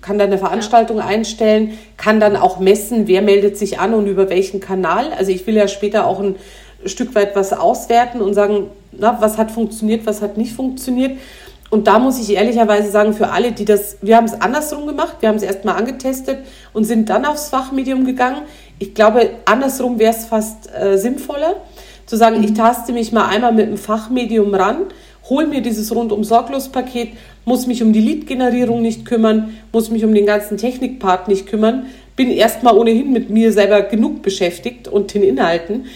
kann 0.00 0.18
da 0.18 0.24
eine 0.24 0.38
Veranstaltung 0.38 0.98
ja. 0.98 1.06
einstellen, 1.06 1.72
kann 1.96 2.20
dann 2.20 2.36
auch 2.36 2.58
messen, 2.58 3.06
wer 3.06 3.22
meldet 3.22 3.56
sich 3.56 3.78
an 3.78 3.94
und 3.94 4.06
über 4.06 4.28
welchen 4.30 4.60
Kanal. 4.60 5.12
Also 5.16 5.32
ich 5.32 5.46
will 5.46 5.54
ja 5.54 5.68
später 5.68 6.06
auch 6.06 6.20
ein 6.20 6.36
Stück 6.84 7.14
weit 7.14 7.36
was 7.36 7.52
auswerten 7.52 8.20
und 8.20 8.34
sagen, 8.34 8.70
na, 8.92 9.18
was 9.20 9.38
hat 9.38 9.50
funktioniert, 9.50 10.06
was 10.06 10.22
hat 10.22 10.36
nicht 10.36 10.52
funktioniert. 10.52 11.12
Und 11.72 11.86
da 11.86 11.98
muss 11.98 12.20
ich 12.20 12.36
ehrlicherweise 12.36 12.90
sagen, 12.90 13.14
für 13.14 13.30
alle, 13.30 13.52
die 13.52 13.64
das, 13.64 13.96
wir 14.02 14.18
haben 14.18 14.26
es 14.26 14.38
andersrum 14.38 14.86
gemacht, 14.86 15.16
wir 15.20 15.30
haben 15.30 15.36
es 15.36 15.42
erstmal 15.42 15.76
angetestet 15.76 16.40
und 16.74 16.84
sind 16.84 17.08
dann 17.08 17.24
aufs 17.24 17.48
Fachmedium 17.48 18.04
gegangen. 18.04 18.42
Ich 18.78 18.92
glaube, 18.92 19.30
andersrum 19.46 19.98
wäre 19.98 20.12
es 20.12 20.26
fast 20.26 20.70
äh, 20.74 20.98
sinnvoller, 20.98 21.62
zu 22.12 22.18
sagen, 22.18 22.44
ich 22.44 22.52
taste 22.52 22.92
mich 22.92 23.10
mal 23.10 23.26
einmal 23.26 23.54
mit 23.54 23.68
dem 23.68 23.78
Fachmedium 23.78 24.54
ran, 24.54 24.82
hol 25.30 25.46
mir 25.46 25.62
dieses 25.62 25.94
rundum 25.94 26.24
sorglos 26.24 26.68
Paket, 26.68 27.08
muss 27.46 27.66
mich 27.66 27.82
um 27.82 27.94
die 27.94 28.02
Lead-Generierung 28.02 28.82
nicht 28.82 29.06
kümmern, 29.06 29.56
muss 29.72 29.90
mich 29.90 30.04
um 30.04 30.12
den 30.12 30.26
ganzen 30.26 30.58
Technikpart 30.58 31.28
nicht 31.28 31.46
kümmern, 31.46 31.86
bin 32.14 32.30
erstmal 32.30 32.76
ohnehin 32.76 33.14
mit 33.14 33.30
mir 33.30 33.50
selber 33.50 33.80
genug 33.80 34.20
beschäftigt 34.20 34.88
und 34.88 35.14
den 35.14 35.22
Inhalten. 35.22 35.86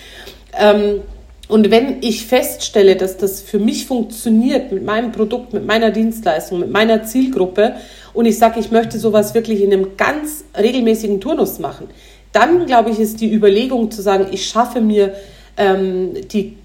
Ähm, 0.59 1.03
und 1.49 1.71
wenn 1.71 1.99
ich 2.01 2.25
feststelle, 2.25 2.97
dass 2.97 3.19
das 3.19 3.43
für 3.43 3.59
mich 3.59 3.85
funktioniert 3.85 4.73
mit 4.73 4.87
meinem 4.87 5.13
Produkt, 5.13 5.53
mit 5.53 5.67
meiner 5.67 5.91
Dienstleistung, 5.91 6.61
mit 6.61 6.73
meiner 6.73 7.03
Zielgruppe 7.03 7.75
und 8.15 8.25
ich 8.25 8.39
sage, 8.39 8.59
ich 8.59 8.71
möchte 8.71 8.99
sowas 8.99 9.35
wirklich 9.35 9.61
in 9.61 9.71
einem 9.71 9.99
ganz 9.99 10.45
regelmäßigen 10.59 11.21
Turnus 11.21 11.59
machen, 11.59 11.89
dann 12.33 12.65
glaube 12.65 12.89
ich, 12.89 13.01
ist 13.01 13.21
die 13.21 13.31
Überlegung 13.31 13.91
zu 13.91 14.01
sagen, 14.01 14.29
ich 14.31 14.47
schaffe 14.47 14.81
mir 14.81 15.13
ähm, 15.57 16.14
die 16.29 16.57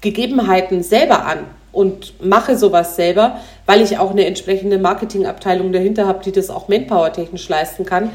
Gegebenheiten 0.00 0.82
selber 0.82 1.24
an 1.24 1.38
und 1.72 2.24
mache 2.24 2.56
sowas 2.56 2.96
selber, 2.96 3.40
weil 3.66 3.82
ich 3.82 3.98
auch 3.98 4.10
eine 4.10 4.24
entsprechende 4.24 4.78
Marketingabteilung 4.78 5.72
dahinter 5.72 6.06
habe, 6.06 6.22
die 6.24 6.32
das 6.32 6.48
auch 6.48 6.68
manpower-technisch 6.68 7.48
leisten 7.48 7.84
kann, 7.84 8.10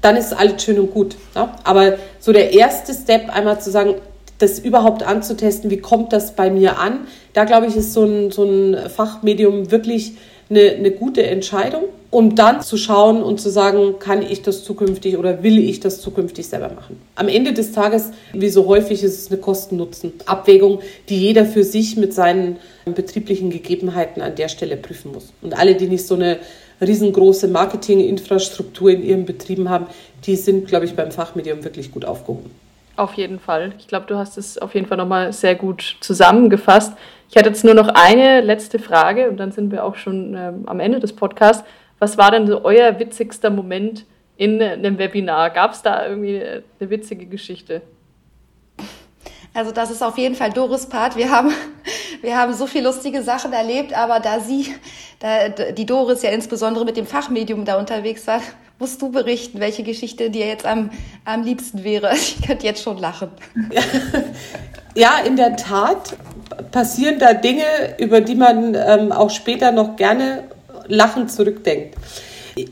dann 0.00 0.16
ist 0.16 0.32
alles 0.32 0.62
schön 0.62 0.78
und 0.78 0.92
gut. 0.92 1.16
Ja? 1.34 1.56
Aber 1.64 1.94
so 2.20 2.32
der 2.32 2.52
erste 2.52 2.92
Step, 2.94 3.34
einmal 3.34 3.60
zu 3.60 3.70
sagen, 3.70 3.94
das 4.38 4.58
überhaupt 4.58 5.02
anzutesten, 5.02 5.70
wie 5.70 5.78
kommt 5.78 6.12
das 6.12 6.36
bei 6.36 6.50
mir 6.50 6.78
an, 6.78 7.06
da 7.32 7.44
glaube 7.44 7.66
ich, 7.66 7.76
ist 7.76 7.92
so 7.92 8.04
ein, 8.04 8.30
so 8.30 8.44
ein 8.44 8.90
Fachmedium 8.90 9.70
wirklich 9.70 10.12
eine, 10.50 10.70
eine 10.72 10.90
gute 10.90 11.22
Entscheidung, 11.22 11.84
um 12.10 12.36
dann 12.36 12.62
zu 12.62 12.76
schauen 12.76 13.22
und 13.22 13.40
zu 13.40 13.50
sagen, 13.50 13.98
kann 13.98 14.22
ich 14.22 14.42
das 14.42 14.62
zukünftig 14.62 15.16
oder 15.16 15.42
will 15.42 15.58
ich 15.58 15.80
das 15.80 16.00
zukünftig 16.00 16.46
selber 16.46 16.70
machen. 16.72 17.00
Am 17.16 17.28
Ende 17.28 17.52
des 17.52 17.72
Tages, 17.72 18.10
wie 18.32 18.48
so 18.48 18.66
häufig, 18.66 19.02
ist 19.02 19.18
es 19.18 19.30
eine 19.30 19.40
Kosten-Nutzen-Abwägung, 19.40 20.80
die 21.08 21.18
jeder 21.18 21.44
für 21.44 21.64
sich 21.64 21.96
mit 21.96 22.14
seinen 22.14 22.56
betrieblichen 22.84 23.50
Gegebenheiten 23.50 24.22
an 24.22 24.36
der 24.36 24.48
Stelle 24.48 24.76
prüfen 24.76 25.12
muss. 25.12 25.32
Und 25.42 25.58
alle, 25.58 25.74
die 25.74 25.88
nicht 25.88 26.06
so 26.06 26.14
eine 26.14 26.38
riesengroße 26.80 27.48
Marketinginfrastruktur 27.48 28.90
in 28.90 29.04
ihren 29.04 29.24
Betrieben 29.24 29.70
haben, 29.70 29.86
die 30.26 30.36
sind, 30.36 30.68
glaube 30.68 30.84
ich, 30.84 30.94
beim 30.94 31.10
Fachmedium 31.10 31.64
wirklich 31.64 31.90
gut 31.90 32.04
aufgehoben. 32.04 32.50
Auf 32.96 33.14
jeden 33.14 33.40
Fall. 33.40 33.72
Ich 33.78 33.88
glaube, 33.88 34.06
du 34.06 34.16
hast 34.16 34.38
es 34.38 34.56
auf 34.58 34.74
jeden 34.74 34.86
Fall 34.86 34.96
nochmal 34.96 35.32
sehr 35.32 35.56
gut 35.56 35.96
zusammengefasst. 36.00 36.96
Ich 37.28 37.36
hatte 37.36 37.48
jetzt 37.48 37.64
nur 37.64 37.74
noch 37.74 37.88
eine 37.88 38.40
letzte 38.40 38.78
Frage 38.78 39.28
und 39.28 39.38
dann 39.38 39.50
sind 39.50 39.72
wir 39.72 39.84
auch 39.84 39.96
schon 39.96 40.34
ähm, 40.34 40.62
am 40.66 40.78
Ende 40.78 41.00
des 41.00 41.14
Podcasts. 41.14 41.64
Was 41.98 42.16
war 42.18 42.30
denn 42.30 42.46
so 42.46 42.64
euer 42.64 42.98
witzigster 43.00 43.50
Moment 43.50 44.04
in 44.36 44.62
einem 44.62 44.98
Webinar? 44.98 45.50
Gab 45.50 45.72
es 45.72 45.82
da 45.82 46.06
irgendwie 46.06 46.40
eine 46.40 46.90
witzige 46.90 47.26
Geschichte? 47.26 47.82
Also 49.52 49.72
das 49.72 49.90
ist 49.90 50.02
auf 50.02 50.18
jeden 50.18 50.36
Fall 50.36 50.52
Doris 50.52 50.86
Part. 50.86 51.16
Wir 51.16 51.30
haben, 51.30 51.52
wir 52.20 52.36
haben 52.36 52.52
so 52.52 52.66
viele 52.66 52.84
lustige 52.84 53.22
Sachen 53.22 53.52
erlebt, 53.52 53.96
aber 53.96 54.20
da 54.20 54.38
sie, 54.38 54.74
da, 55.18 55.48
die 55.48 55.86
Doris 55.86 56.22
ja 56.22 56.30
insbesondere 56.30 56.84
mit 56.84 56.96
dem 56.96 57.06
Fachmedium 57.06 57.64
da 57.64 57.76
unterwegs 57.78 58.26
war, 58.28 58.40
musst 58.78 59.00
du 59.00 59.10
berichten, 59.10 59.60
welche 59.60 59.82
Geschichte 59.82 60.30
dir 60.30 60.46
jetzt 60.46 60.66
am, 60.66 60.90
am 61.24 61.42
liebsten 61.42 61.84
wäre. 61.84 62.12
Ich 62.14 62.42
könnte 62.42 62.66
jetzt 62.66 62.82
schon 62.82 62.98
lachen. 62.98 63.30
Ja, 64.96 65.18
in 65.26 65.34
der 65.34 65.56
Tat 65.56 66.16
passieren 66.70 67.18
da 67.18 67.34
Dinge, 67.34 67.64
über 67.98 68.20
die 68.20 68.36
man 68.36 68.76
ähm, 68.76 69.10
auch 69.10 69.30
später 69.30 69.72
noch 69.72 69.96
gerne 69.96 70.44
lachend 70.86 71.32
zurückdenkt. 71.32 71.96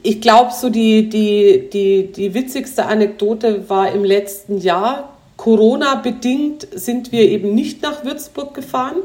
Ich 0.04 0.20
glaube, 0.20 0.52
so 0.52 0.70
die, 0.70 1.08
die, 1.08 1.68
die, 1.72 2.12
die 2.12 2.32
witzigste 2.32 2.86
Anekdote 2.86 3.68
war 3.68 3.90
im 3.90 4.04
letzten 4.04 4.58
Jahr. 4.58 5.11
Corona-bedingt 5.42 6.68
sind 6.70 7.10
wir 7.10 7.22
eben 7.22 7.52
nicht 7.52 7.82
nach 7.82 8.04
Würzburg 8.04 8.54
gefahren. 8.54 8.98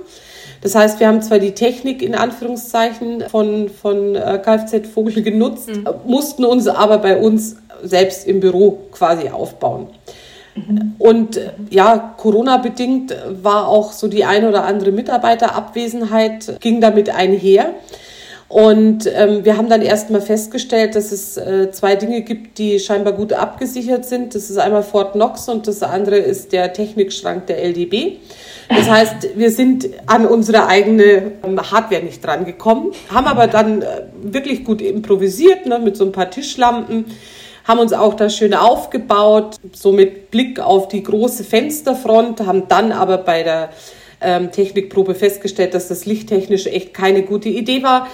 Das 0.61 0.75
heißt, 0.75 0.99
wir 0.99 1.07
haben 1.07 1.23
zwar 1.23 1.39
die 1.39 1.53
Technik 1.53 2.03
in 2.03 2.13
Anführungszeichen 2.13 3.23
von, 3.27 3.69
von 3.69 4.13
äh, 4.13 4.39
Kfz 4.43 4.87
Vogel 4.87 5.23
genutzt, 5.23 5.67
mhm. 5.67 5.87
mussten 6.05 6.45
uns 6.45 6.67
aber 6.67 6.99
bei 6.99 7.17
uns 7.17 7.55
selbst 7.81 8.27
im 8.27 8.39
Büro 8.39 8.77
quasi 8.91 9.29
aufbauen. 9.29 9.87
Und 10.99 11.39
ja, 11.71 12.15
Corona-bedingt 12.17 13.15
war 13.41 13.67
auch 13.67 13.91
so 13.91 14.07
die 14.07 14.23
eine 14.23 14.49
oder 14.49 14.63
andere 14.65 14.91
Mitarbeiterabwesenheit, 14.91 16.59
ging 16.59 16.81
damit 16.81 17.09
einher. 17.09 17.73
Und 18.49 19.09
ähm, 19.13 19.43
wir 19.43 19.57
haben 19.57 19.67
dann 19.67 19.81
erstmal 19.81 20.21
festgestellt, 20.21 20.95
dass 20.95 21.11
es 21.11 21.35
äh, 21.35 21.69
zwei 21.71 21.97
Dinge 21.97 22.21
gibt, 22.21 22.57
die 22.57 22.79
scheinbar 22.79 23.13
gut 23.13 23.33
abgesichert 23.33 24.05
sind. 24.05 24.35
Das 24.35 24.49
ist 24.49 24.57
einmal 24.57 24.83
Fort 24.83 25.13
Knox 25.13 25.49
und 25.49 25.67
das 25.67 25.83
andere 25.83 26.17
ist 26.17 26.53
der 26.53 26.71
Technikschrank 26.71 27.47
der 27.47 27.61
LDB. 27.61 28.19
Das 28.69 28.89
heißt, 28.89 29.35
wir 29.35 29.51
sind 29.51 29.89
an 30.05 30.25
unsere 30.25 30.67
eigene 30.67 31.33
ähm, 31.43 31.59
Hardware 31.59 32.03
nicht 32.03 32.25
dran 32.25 32.45
gekommen, 32.45 32.91
haben 33.13 33.27
aber 33.27 33.47
dann 33.47 33.81
äh, 33.81 34.03
wirklich 34.21 34.63
gut 34.63 34.81
improvisiert 34.81 35.65
ne, 35.65 35.79
mit 35.79 35.97
so 35.97 36.05
ein 36.05 36.11
paar 36.13 36.29
Tischlampen 36.29 37.05
haben 37.67 37.79
uns 37.79 37.91
auch 37.91 38.13
da 38.13 38.29
schön 38.29 38.53
aufgebaut, 38.53 39.57
so 39.73 39.91
mit 39.91 40.31
Blick 40.31 40.61
auf 40.61 40.87
die 40.87 41.03
große 41.03 41.43
Fensterfront, 41.43 42.39
haben 42.45 42.69
dann 42.69 42.93
aber 42.93 43.17
bei 43.17 43.43
der 43.43 43.71
ähm, 44.21 44.51
Technikprobe 44.51 45.15
festgestellt, 45.15 45.73
dass 45.73 45.87
das 45.87 46.05
lichttechnisch 46.05 46.67
echt 46.67 46.93
keine 46.93 47.23
gute 47.23 47.49
Idee 47.49 47.83
war. 47.83 48.07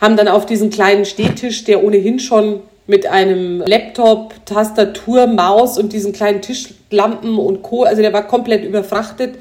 Haben 0.00 0.16
dann 0.16 0.28
auf 0.28 0.46
diesen 0.46 0.70
kleinen 0.70 1.04
Stehtisch, 1.04 1.64
der 1.64 1.82
ohnehin 1.84 2.18
schon 2.18 2.60
mit 2.86 3.06
einem 3.06 3.60
Laptop, 3.66 4.34
Tastatur, 4.44 5.26
Maus 5.26 5.78
und 5.78 5.92
diesen 5.92 6.12
kleinen 6.12 6.40
Tischlampen 6.40 7.38
und 7.38 7.62
Co., 7.62 7.82
also 7.82 8.00
der 8.00 8.12
war 8.12 8.26
komplett 8.26 8.64
überfrachtet. 8.64 9.34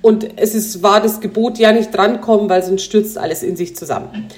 Und 0.00 0.28
es 0.36 0.54
ist, 0.54 0.82
war 0.82 1.00
das 1.00 1.20
Gebot, 1.20 1.58
ja 1.58 1.72
nicht 1.72 1.96
drankommen, 1.96 2.48
weil 2.48 2.62
sonst 2.62 2.82
stürzt 2.82 3.18
alles 3.18 3.42
in 3.42 3.56
sich 3.56 3.76
zusammen. 3.76 4.28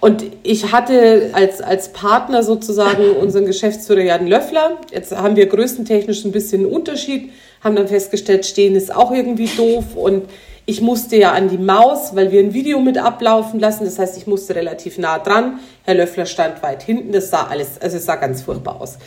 Und 0.00 0.24
ich 0.42 0.72
hatte 0.72 1.30
als, 1.32 1.60
als 1.60 1.92
Partner 1.92 2.42
sozusagen 2.42 3.12
unseren 3.20 3.46
Geschäftsführer 3.46 4.02
Jan 4.02 4.26
Löffler. 4.26 4.78
Jetzt 4.92 5.16
haben 5.16 5.36
wir 5.36 5.46
größentechnisch 5.46 6.24
ein 6.24 6.32
bisschen 6.32 6.64
einen 6.64 6.72
Unterschied, 6.72 7.30
haben 7.62 7.76
dann 7.76 7.86
festgestellt, 7.86 8.44
stehen 8.44 8.74
ist 8.74 8.94
auch 8.94 9.12
irgendwie 9.12 9.48
doof. 9.56 9.94
Und 9.94 10.24
ich 10.64 10.80
musste 10.80 11.16
ja 11.16 11.32
an 11.32 11.48
die 11.48 11.58
Maus, 11.58 12.14
weil 12.14 12.30
wir 12.30 12.40
ein 12.40 12.54
Video 12.54 12.78
mit 12.80 12.96
ablaufen 12.96 13.58
lassen. 13.58 13.84
Das 13.84 13.98
heißt, 13.98 14.16
ich 14.16 14.26
musste 14.26 14.54
relativ 14.54 14.98
nah 14.98 15.18
dran. 15.18 15.58
Herr 15.84 15.94
Löffler 15.94 16.26
stand 16.26 16.62
weit 16.62 16.82
hinten. 16.82 17.12
Das 17.12 17.30
sah 17.30 17.46
alles, 17.48 17.80
also 17.80 17.96
es 17.96 18.04
sah 18.04 18.16
ganz 18.16 18.42
furchtbar 18.42 18.80
aus. 18.80 18.98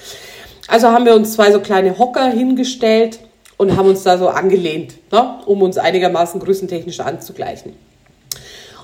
Also 0.67 0.89
haben 0.89 1.05
wir 1.05 1.15
uns 1.15 1.33
zwei 1.33 1.51
so 1.51 1.59
kleine 1.59 1.97
Hocker 1.97 2.27
hingestellt 2.27 3.19
und 3.57 3.77
haben 3.77 3.87
uns 3.87 4.03
da 4.03 4.17
so 4.17 4.27
angelehnt, 4.27 4.95
ne, 5.11 5.39
um 5.45 5.61
uns 5.61 5.77
einigermaßen 5.77 6.39
größentechnisch 6.41 6.99
anzugleichen. 6.99 7.73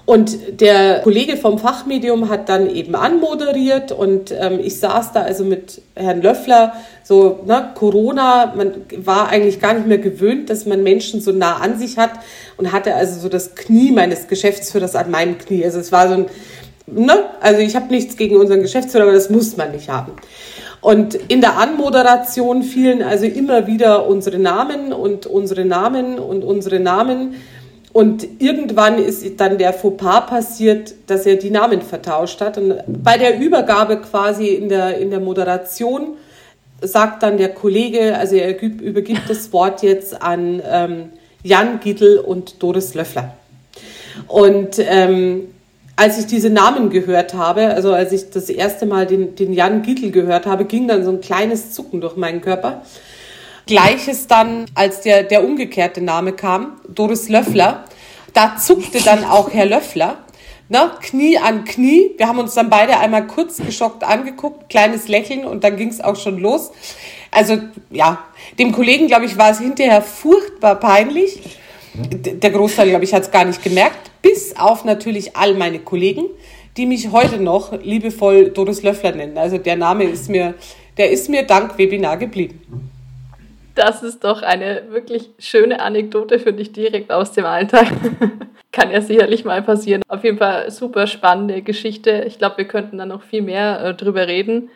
Und 0.06 0.62
der 0.62 1.00
Kollege 1.02 1.38
vom 1.38 1.60
Fachmedium 1.60 2.30
hat 2.30 2.50
dann 2.50 2.70
eben 2.70 2.96
anmoderiert 2.96 3.92
und 3.92 4.32
ähm, 4.32 4.60
ich 4.62 4.80
saß 4.80 5.14
da 5.14 5.22
also 5.22 5.44
mit 5.46 5.82
Herrn 5.96 6.22
Löffler, 6.22 6.74
so 7.04 7.42
ne, 7.46 7.70
Corona, 7.76 8.54
man 8.56 8.74
war 8.98 9.30
eigentlich 9.30 9.60
gar 9.60 9.74
nicht 9.74 9.88
mehr 9.88 10.00
gewöhnt, 10.00 10.50
dass 10.50 10.66
man 10.66 10.82
Menschen 10.82 11.22
so 11.22 11.32
nah 11.32 11.58
an 11.58 11.78
sich 11.78 11.98
hat 11.98 12.12
und 12.58 12.72
hatte 12.72 12.96
also 12.96 13.20
so 13.20 13.30
das 13.30 13.56
Knie 13.56 13.92
meines 13.92 14.28
Geschäftsführers 14.28 14.96
an 14.96 15.12
meinem 15.12 15.38
Knie. 15.38 15.64
Also 15.64 15.80
es 15.80 15.92
war 15.92 16.08
so 16.08 16.16
ein, 16.16 16.26
ne, 16.88 17.26
also 17.40 17.62
ich 17.62 17.76
habe 17.76 17.88
nichts 17.88 18.18
gegen 18.18 18.38
unseren 18.38 18.62
Geschäftsführer, 18.62 19.04
aber 19.04 19.14
das 19.14 19.30
muss 19.30 19.56
man 19.56 19.72
nicht 19.72 19.90
haben. 19.90 20.14
Und 20.82 21.14
in 21.14 21.42
der 21.42 21.60
Anmoderation 21.60 22.64
fielen 22.64 23.04
also 23.04 23.26
immer 23.26 23.68
wieder 23.68 24.08
unsere 24.08 24.40
Namen 24.40 24.94
und 24.94 25.28
unsere 25.28 25.64
Namen 25.64 26.18
und 26.18 26.44
unsere 26.44 26.80
Namen. 26.80 27.28
Und 27.30 27.36
irgendwann 27.94 28.98
ist 28.98 29.40
dann 29.40 29.58
der 29.58 29.74
Fauxpas 29.74 30.28
passiert, 30.28 30.94
dass 31.08 31.26
er 31.26 31.36
die 31.36 31.50
Namen 31.50 31.82
vertauscht 31.82 32.40
hat. 32.42 32.58
Und 32.58 32.76
bei 32.88 33.18
der 33.18 33.40
Übergabe 33.40 33.98
quasi 33.98 34.48
in 34.48 34.70
der, 34.70 34.98
in 34.98 35.10
der 35.10 35.20
Moderation 35.20 36.16
sagt 36.82 37.24
dann 37.24 37.38
der 37.38 37.50
Kollege, 37.50 38.18
also 38.18 38.36
er 38.36 38.62
übergibt 38.62 39.30
das 39.30 39.52
Wort 39.54 39.84
jetzt 39.84 40.22
an 40.22 40.62
ähm, 40.66 41.10
Jan 41.44 41.80
Giedel 41.80 42.18
und 42.18 42.62
Doris 42.64 42.94
Löffler. 42.94 43.34
Und 44.28 44.80
ähm, 44.80 45.50
als 45.96 46.18
ich 46.18 46.26
diese 46.26 46.50
Namen 46.50 46.90
gehört 46.90 47.34
habe, 47.34 47.68
also 47.68 47.94
als 47.94 48.12
ich 48.12 48.30
das 48.30 48.50
erste 48.50 48.86
Mal 48.86 49.06
den, 49.06 49.36
den 49.36 49.54
Jan 49.54 49.82
Giedel 49.82 50.12
gehört 50.12 50.46
habe, 50.46 50.66
ging 50.66 50.88
dann 50.88 51.04
so 51.04 51.12
ein 51.12 51.22
kleines 51.22 51.74
Zucken 51.74 52.02
durch 52.02 52.16
meinen 52.16 52.42
Körper. 52.42 52.82
Gleiches 53.66 54.28
dann, 54.28 54.66
als 54.76 55.02
der, 55.02 55.24
der 55.24 55.44
umgekehrte 55.44 56.02
Name 56.02 56.34
kam, 56.34 56.80
Doris 56.88 57.30
Löffler. 57.30 57.86
Da 58.34 58.58
zuckte 58.58 59.02
dann 59.04 59.24
auch 59.24 59.54
Herr 59.54 59.66
Löffler. 59.66 60.18
Ne, 60.70 60.90
Knie 61.02 61.38
an 61.38 61.66
Knie. 61.66 62.12
Wir 62.16 62.30
haben 62.30 62.40
uns 62.40 62.54
dann 62.54 62.70
beide 62.70 62.98
einmal 62.98 63.28
kurz 63.28 63.58
geschockt 63.58 64.06
angeguckt, 64.06 64.70
kleines 64.70 65.10
Lächeln 65.10 65.44
und 65.44 65.66
dann 65.66 65.76
ging 65.76 65.90
es 65.90 66.00
auch 66.00 66.16
schon 66.16 66.40
los. 66.40 66.72
Also 67.30 67.58
ja, 67.90 68.24
dem 68.58 68.72
Kollegen, 68.72 69.08
glaube 69.08 69.26
ich, 69.26 69.38
war 69.38 69.52
es 69.52 69.60
hinterher 69.60 70.02
furchtbar 70.02 70.76
peinlich. 70.76 71.42
Der 71.94 72.52
Großteil, 72.52 72.90
glaube 72.90 73.04
ich, 73.04 73.14
hat 73.14 73.24
es 73.24 73.32
gar 73.32 73.44
nicht 73.44 73.62
gemerkt, 73.62 74.12
bis 74.22 74.56
auf 74.56 74.86
natürlich 74.86 75.36
all 75.36 75.56
meine 75.56 75.80
Kollegen, 75.80 76.24
die 76.78 76.86
mich 76.86 77.12
heute 77.12 77.42
noch 77.42 77.74
liebevoll 77.82 78.52
Doris 78.52 78.82
Löffler 78.82 79.12
nennen. 79.12 79.38
Also 79.38 79.58
der 79.58 79.76
Name 79.76 80.06
ist 80.06 80.30
mir, 80.30 80.54
der 80.98 81.12
ist 81.12 81.28
mir 81.28 81.44
dank 81.44 81.78
Webinar 81.78 82.16
geblieben. 82.16 82.62
Das 83.76 84.04
ist 84.04 84.24
doch 84.24 84.42
eine 84.42 84.84
wirklich 84.90 85.30
schöne 85.40 85.82
Anekdote 85.82 86.40
für 86.40 86.54
dich 86.54 86.74
direkt 86.74 87.12
aus 87.12 87.32
dem 87.32 87.46
Alltag. 87.46 87.88
Kann 88.72 88.92
ja 88.92 89.02
sicherlich 89.02 89.46
mal 89.46 89.62
passieren. 89.62 90.02
Auf 90.08 90.24
jeden 90.24 90.38
Fall 90.38 90.70
super 90.72 91.08
spannende 91.08 91.62
Geschichte. 91.62 92.24
Ich 92.28 92.38
glaube, 92.38 92.58
wir 92.58 92.68
könnten 92.68 92.98
da 92.98 93.06
noch 93.06 93.22
viel 93.22 93.42
mehr 93.42 93.84
äh, 93.84 93.94
drüber 93.94 94.28
reden. 94.28 94.70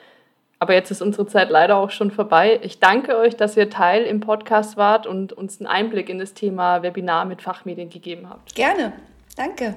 Aber 0.59 0.73
jetzt 0.73 0.89
ist 0.89 1.01
unsere 1.01 1.27
Zeit 1.27 1.49
leider 1.49 1.75
auch 1.75 1.91
schon 1.91 2.11
vorbei. 2.11 2.59
Ich 2.63 2.79
danke 2.79 3.17
euch, 3.17 3.35
dass 3.35 3.57
ihr 3.57 3.69
Teil 3.69 4.03
im 4.03 4.21
Podcast 4.21 4.77
wart 4.77 5.05
und 5.05 5.33
uns 5.33 5.59
einen 5.59 5.67
Einblick 5.67 6.09
in 6.09 6.19
das 6.19 6.33
Thema 6.33 6.81
Webinar 6.81 7.25
mit 7.25 7.41
Fachmedien 7.41 7.89
gegeben 7.89 8.29
habt. 8.29 8.55
Gerne. 8.55 8.93
Danke. 9.35 9.75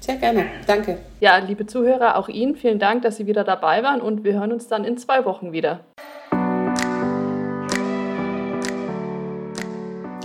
Sehr 0.00 0.16
gerne. 0.16 0.46
Danke. 0.66 0.98
Ja, 1.20 1.38
liebe 1.38 1.66
Zuhörer, 1.66 2.16
auch 2.16 2.28
Ihnen 2.28 2.54
vielen 2.54 2.78
Dank, 2.78 3.02
dass 3.02 3.16
Sie 3.16 3.26
wieder 3.26 3.42
dabei 3.42 3.82
waren 3.82 4.00
und 4.00 4.22
wir 4.22 4.34
hören 4.34 4.52
uns 4.52 4.68
dann 4.68 4.84
in 4.84 4.96
zwei 4.96 5.24
Wochen 5.24 5.52
wieder. 5.52 5.80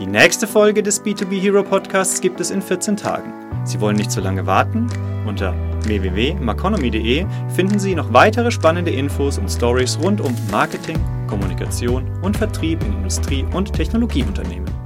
Die 0.04 0.10
nächste 0.10 0.48
Folge 0.48 0.84
des 0.84 1.02
B2B 1.02 1.39
Hero 1.39 1.63
Podcasts 1.63 2.20
gibt 2.20 2.42
es 2.42 2.52
in 2.52 2.62
14 2.62 2.98
Tagen. 2.98 3.32
Sie 3.63 3.80
wollen 3.80 3.96
nicht 3.96 4.12
zu 4.12 4.20
lange 4.20 4.46
warten? 4.46 4.88
Unter 5.26 5.56
www.maconomy.de 5.86 7.26
finden 7.56 7.80
Sie 7.80 7.96
noch 7.96 8.12
weitere 8.12 8.52
spannende 8.52 8.92
Infos 8.92 9.38
und 9.38 9.50
Stories 9.50 9.98
rund 10.04 10.20
um 10.20 10.36
Marketing, 10.52 11.00
Kommunikation 11.28 12.04
und 12.22 12.36
Vertrieb 12.36 12.84
in 12.84 12.92
Industrie- 12.92 13.46
und 13.54 13.72
Technologieunternehmen. 13.72 14.83